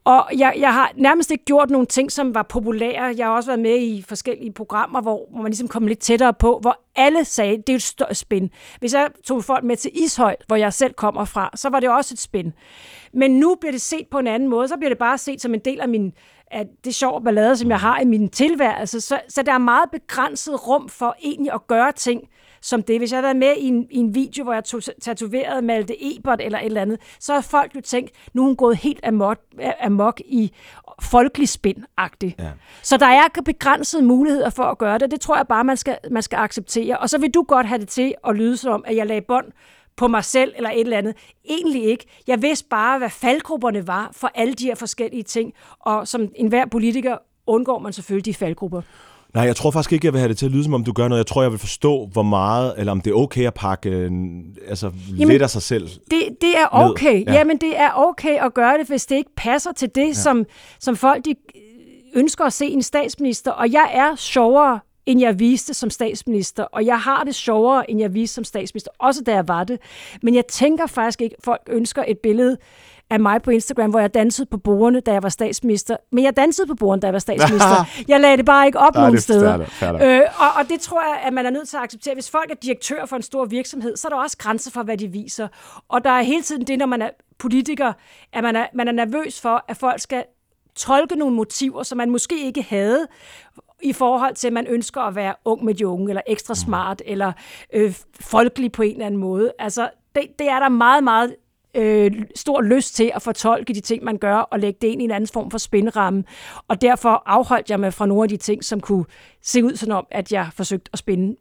[0.07, 3.15] Og jeg, jeg har nærmest ikke gjort nogle ting, som var populære.
[3.17, 6.35] Jeg har også været med i forskellige programmer, hvor, hvor man ligesom kom lidt tættere
[6.35, 8.51] på, hvor alle sagde, det er et større spin.
[8.79, 11.89] Hvis jeg tog folk med til Ishøj, hvor jeg selv kommer fra, så var det
[11.89, 12.53] også et spin.
[13.13, 14.69] Men nu bliver det set på en anden måde.
[14.69, 16.13] Så bliver det bare set som en del af min
[16.51, 19.01] af det sjove ballade, som jeg har i min tilværelse.
[19.01, 22.23] Så, så der er meget begrænset rum for egentlig at gøre ting,
[22.67, 23.01] som det.
[23.01, 26.17] Hvis jeg havde været med i en, i en video, hvor jeg tog tatoveret Malte
[26.17, 29.01] Ebert eller et eller andet, så har folk jo tænkt, nu er hun gået helt
[29.05, 29.39] amok,
[29.81, 30.53] amok i
[31.03, 31.77] folkelig spind
[32.39, 32.51] ja.
[32.83, 35.11] Så der er begrænsede muligheder for at gøre det.
[35.11, 36.99] Det tror jeg bare, man skal, man skal acceptere.
[36.99, 39.47] Og så vil du godt have det til at lyde som, at jeg lagde bånd
[39.97, 41.15] på mig selv eller et eller andet.
[41.45, 42.07] Egentlig ikke.
[42.27, 45.53] Jeg vidste bare, hvad faldgrupperne var for alle de her forskellige ting.
[45.81, 48.83] Og som enhver politiker undgår man selvfølgelig de faldgrupper.
[49.37, 50.93] Nej, jeg tror faktisk ikke, jeg vil have det til at lyde, som om du
[50.93, 51.19] gør noget.
[51.19, 54.11] Jeg tror, jeg vil forstå, hvor meget, eller om det er okay at pakke
[54.69, 57.27] altså, Jamen, lidt af sig selv Det, det er okay.
[57.27, 57.33] Ja.
[57.33, 60.13] Jamen, det er okay at gøre det, hvis det ikke passer til det, ja.
[60.13, 60.45] som,
[60.81, 61.35] som folk de
[62.15, 63.51] ønsker at se en statsminister.
[63.51, 68.01] Og jeg er sjovere end jeg viste som statsminister, og jeg har det sjovere, end
[68.01, 69.81] jeg viste som statsminister, også da jeg var det.
[70.23, 72.57] Men jeg tænker faktisk ikke, at folk ønsker et billede
[73.11, 75.97] af mig på Instagram, hvor jeg dansede på bordene, da jeg var statsminister.
[76.13, 77.85] Men jeg dansede på bordene, da jeg var statsminister.
[78.09, 79.61] Jeg lagde det bare ikke op Nej, nogen steder.
[79.83, 82.15] Øh, og, og det tror jeg, at man er nødt til at acceptere.
[82.15, 84.97] Hvis folk er direktør for en stor virksomhed, så er der også grænser for, hvad
[84.97, 85.49] de viser.
[85.89, 87.93] Og der er hele tiden det, når man er politiker,
[88.33, 90.25] at man er, man er nervøs for, at folk skal
[90.77, 93.07] tolke nogle motiver, som man måske ikke havde,
[93.83, 96.57] i forhold til, at man ønsker at være ung med de unge, eller ekstra mm.
[96.57, 97.33] smart, eller
[97.73, 99.53] øh, folkelig på en eller anden måde.
[99.59, 101.35] Altså, det, det er der meget, meget
[101.75, 105.05] øh, stor lyst til at fortolke de ting, man gør, og lægge det ind i
[105.05, 106.25] en anden form for spænderamme.
[106.69, 109.05] Og derfor afholdt jeg mig fra nogle af de ting, som kunne
[109.43, 111.37] se ud som om, at jeg forsøgte at spænde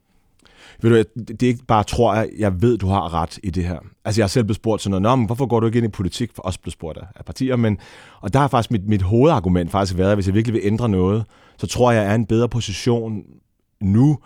[0.82, 3.64] ved du, det er ikke bare, tror jeg, jeg ved, du har ret i det
[3.64, 3.80] her.
[4.06, 5.86] Altså, jeg har selv blevet spurgt sådan noget, Nå, men hvorfor går du ikke ind
[5.86, 6.32] i politik?
[6.36, 7.78] For også blevet spurgt af partier, men,
[8.22, 10.90] og der har faktisk mit, mit hovedargument faktisk været, at hvis jeg virkelig vil ændre
[10.90, 11.26] noget,
[11.58, 13.24] så tror jeg, jeg er en bedre position
[13.82, 14.18] nu,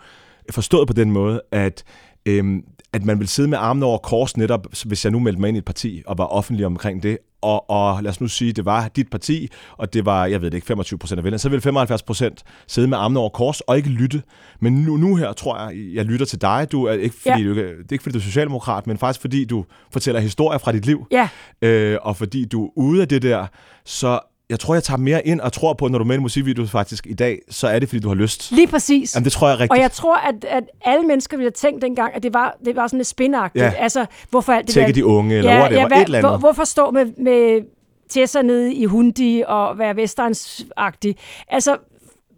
[0.50, 1.84] forstået på den måde, at
[2.26, 5.48] øhm, at man vil sidde med armene over kors netop, hvis jeg nu meldte mig
[5.48, 8.52] ind i et parti og var offentlig omkring det, og, og lad os nu sige,
[8.52, 11.38] det var dit parti, og det var, jeg ved det ikke, 25 procent af vælgerne,
[11.38, 14.22] så vil 75 procent sidde med armene over kors og ikke lytte.
[14.60, 16.68] Men nu, nu her tror jeg, jeg lytter til dig.
[16.72, 17.48] Du er ikke fordi, ja.
[17.48, 20.72] du, det er ikke fordi, du er socialdemokrat, men faktisk fordi, du fortæller historier fra
[20.72, 21.06] dit liv.
[21.10, 21.28] Ja.
[21.62, 23.46] Øh, og fordi du er ude af det der,
[23.84, 24.20] så
[24.50, 26.66] jeg tror, jeg tager mere ind og tror på, når du er med i musikvideo
[26.66, 28.52] faktisk i dag, så er det, fordi du har lyst.
[28.52, 29.14] Lige præcis.
[29.14, 29.72] Jamen, det tror jeg rigtigt.
[29.72, 32.76] Og jeg tror, at, at alle mennesker ville have tænkt dengang, at det var, det
[32.76, 33.64] var sådan lidt spinagtigt.
[33.64, 33.72] Ja.
[33.78, 34.92] Altså, hvorfor alt det Tække der...
[34.94, 36.30] de unge, eller ja, ja, hvad, et eller andet.
[36.30, 37.62] Hvor, hvorfor stå med, med
[38.08, 41.14] Tessa nede i Hundi og være Westerns-agtig?
[41.48, 41.76] Altså,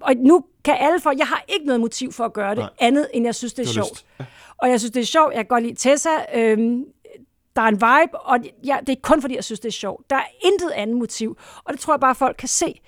[0.01, 2.71] og nu kan alle for, jeg har ikke noget motiv for at gøre det, Nej.
[2.81, 4.05] andet end jeg synes, det er sjovt.
[4.21, 4.25] Ja.
[4.59, 5.35] Og jeg synes, det er sjovt.
[5.35, 6.11] Jeg kan godt lide Tessa.
[6.35, 6.85] Øhm,
[7.57, 10.11] der er en vibe, og ja, det er kun fordi, jeg synes, det er sjovt.
[10.11, 12.81] Der er intet andet motiv, og det tror jeg bare, folk kan se.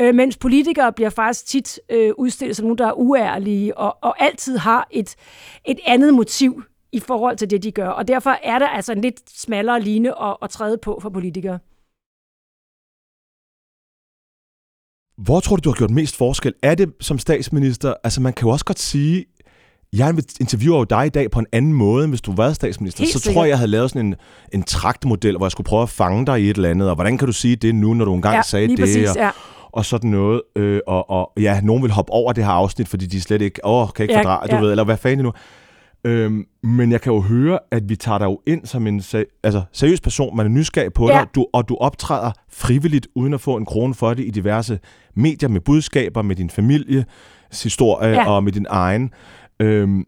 [0.00, 4.22] Øh, mens politikere bliver faktisk tit øh, udstillet som nogen, der er uærlige, og, og
[4.22, 5.16] altid har et,
[5.64, 6.62] et andet motiv
[6.92, 7.88] i forhold til det, de gør.
[7.88, 11.58] Og derfor er der altså en lidt smallere line at, at træde på for politikere.
[15.16, 16.54] Hvor tror du, du har gjort mest forskel?
[16.62, 17.94] Er det som statsminister?
[18.04, 19.26] Altså man kan jo også godt sige,
[19.92, 23.02] jeg interviewer jo dig i dag på en anden måde, end hvis du var statsminister.
[23.02, 23.34] Helt så sikkert.
[23.34, 24.14] tror jeg, jeg havde lavet sådan en,
[24.52, 26.88] en traktmodel, hvor jeg skulle prøve at fange dig i et eller andet.
[26.88, 28.78] Og hvordan kan du sige det nu, når du engang ja, sagde det?
[28.78, 29.30] Præcis, og, ja.
[29.72, 30.42] og sådan noget.
[30.56, 33.60] Øh, og, og ja, nogen vil hoppe over det her afsnit, fordi de slet ikke,
[33.64, 34.56] åh, kan ikke ja, fordrage, ja.
[34.56, 35.32] du ved, eller hvad fanden nu.
[36.04, 39.02] Øhm, men jeg kan jo høre, at vi tager dig jo ind som en
[39.44, 40.36] altså, seriøs person.
[40.36, 41.18] Man er nysgerrig på ja.
[41.18, 44.78] dig, du, og du optræder frivilligt, uden at få en krone for det i diverse
[45.14, 47.04] medier med budskaber, med din familie,
[47.62, 48.30] historie ja.
[48.30, 49.10] og med din egen.
[49.60, 50.04] Øhm,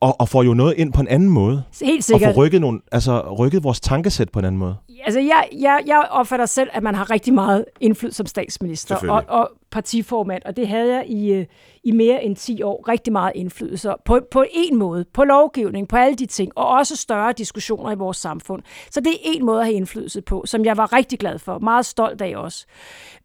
[0.00, 1.62] og, og får jo noget ind på en anden måde.
[1.82, 2.28] Helt sikkert.
[2.28, 4.76] Og får rykket, nogle, altså, rykket vores tankesæt på en anden måde.
[5.04, 9.24] Altså, jeg, jeg, jeg opfatter selv, at man har rigtig meget indflydelse som statsminister og,
[9.28, 11.46] og partiformand, og det havde jeg i, øh,
[11.84, 12.88] i mere end 10 år.
[12.88, 16.96] Rigtig meget indflydelse på, på en måde, på lovgivning, på alle de ting, og også
[16.96, 18.62] større diskussioner i vores samfund.
[18.90, 21.58] Så det er en måde at have indflydelse på, som jeg var rigtig glad for,
[21.58, 22.66] meget stolt af også.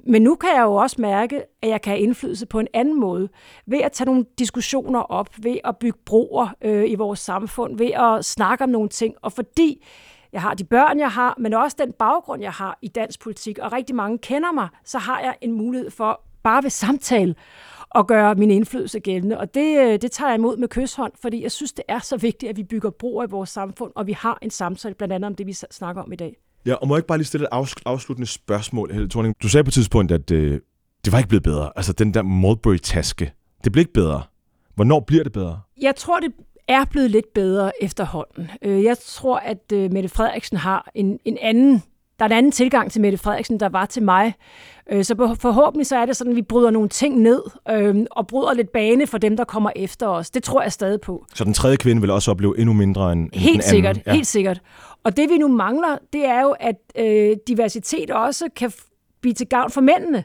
[0.07, 2.99] Men nu kan jeg jo også mærke, at jeg kan have indflydelse på en anden
[2.99, 3.29] måde,
[3.67, 7.91] ved at tage nogle diskussioner op, ved at bygge broer øh, i vores samfund, ved
[7.91, 9.83] at snakke om nogle ting, og fordi
[10.35, 13.59] jeg har de børn, jeg har, men også den baggrund, jeg har i dansk politik,
[13.59, 17.35] og rigtig mange kender mig, så har jeg en mulighed for bare ved samtale
[17.95, 19.37] at gøre min indflydelse gældende.
[19.37, 22.17] Og det, øh, det tager jeg imod med kysshånd, fordi jeg synes, det er så
[22.17, 25.27] vigtigt, at vi bygger broer i vores samfund, og vi har en samtale blandt andet
[25.27, 26.35] om det, vi snakker om i dag.
[26.65, 29.35] Ja, og må jeg ikke bare lige stille et afsluttende spørgsmål, Helle Thorning?
[29.43, 30.59] Du sagde på et tidspunkt, at øh,
[31.05, 31.71] det var ikke blevet bedre.
[31.75, 33.33] Altså den der Mulberry-taske,
[33.63, 34.23] det blev ikke bedre.
[34.75, 35.59] Hvornår bliver det bedre?
[35.81, 36.31] Jeg tror, det
[36.67, 38.51] er blevet lidt bedre efterhånden.
[38.61, 41.83] Øh, jeg tror, at øh, Mette Frederiksen har en, en anden
[42.19, 44.33] der er en anden tilgang til Mette Frederiksen, der var til mig.
[44.91, 47.41] Øh, så forhåbentlig så er det sådan, at vi bryder nogle ting ned
[48.11, 50.29] og bryder lidt bane for dem, der kommer efter os.
[50.29, 51.25] Det tror jeg stadig på.
[51.33, 54.03] Så den tredje kvinde vil også opleve endnu mindre end, helt den sikkert, anden?
[54.07, 54.13] Ja.
[54.13, 54.61] Helt sikkert.
[55.03, 58.71] Og det vi nu mangler, det er jo, at øh, diversitet også kan
[59.21, 60.23] blive til gavn for mændene.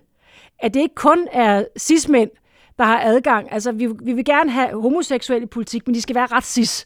[0.58, 2.30] At det ikke kun er cis-mænd,
[2.80, 3.52] der har adgang.
[3.52, 6.84] Altså, vi, vi vil gerne have homoseksuelle politik, men de skal være ret cis.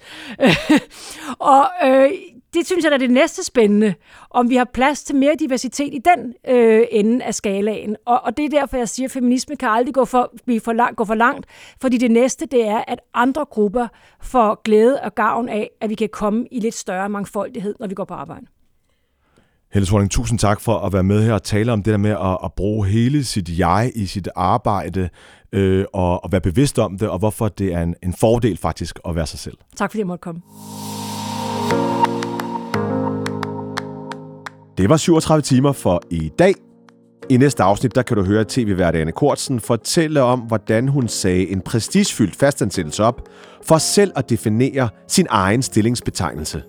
[1.38, 2.10] og øh,
[2.54, 3.94] det synes jeg er det næste spændende,
[4.30, 7.96] om vi har plads til mere diversitet i den øh, ende af skalaen.
[8.06, 10.72] Og, og det er derfor, jeg siger, at feminisme kan aldrig gå for, blive for,
[10.72, 11.46] langt, gå for langt,
[11.80, 13.88] fordi det næste, det er, at andre grupper
[14.22, 17.94] får glæde og gavn af, at vi kan komme i lidt større mangfoldighed, når vi
[17.94, 18.46] går på arbejde.
[19.74, 22.10] Helle Thorning, tusind tak for at være med her og tale om det der med
[22.10, 25.08] at, at bruge hele sit jeg i sit arbejde
[25.52, 28.98] øh, og, og være bevidst om det, og hvorfor det er en, en fordel faktisk
[29.08, 29.56] at være sig selv.
[29.76, 30.40] Tak fordi jeg måtte komme.
[34.78, 36.54] Det var 37 timer for i dag.
[37.30, 41.50] I næste afsnit, der kan du høre tv-vært Anne Kortsen fortælle om, hvordan hun sagde
[41.50, 43.28] en prestigefyldt fastansættelse op,
[43.62, 46.62] for selv at definere sin egen stillingsbetegnelse.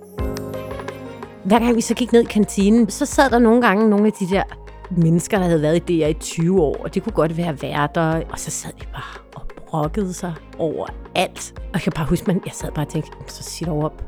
[1.46, 4.14] Hver gang vi så gik ned i kantinen, så sad der nogle gange nogle af
[4.14, 4.44] de der
[4.92, 8.22] mennesker, der havde været i DR i 20 år, og det kunne godt være værter,
[8.32, 11.54] og så sad de bare og brokkede sig over alt.
[11.58, 14.04] Og jeg kan bare huske, at jeg sad bare og tænkte, så sig dog op.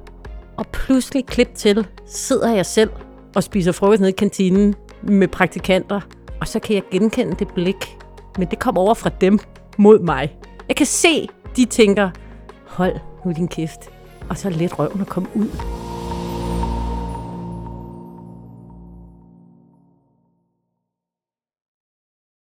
[0.58, 2.90] Og pludselig klip til, sidder jeg selv
[3.36, 6.02] og spiser frokost nede i kantinen med praktikanter,
[6.42, 7.98] og så kan jeg genkende det blik,
[8.38, 9.40] men det kom over fra dem
[9.78, 10.38] mod mig.
[10.68, 12.10] Jeg kan se, de tænker,
[12.66, 13.90] hold nu din kæft,
[14.30, 15.50] og så let røven at komme ud.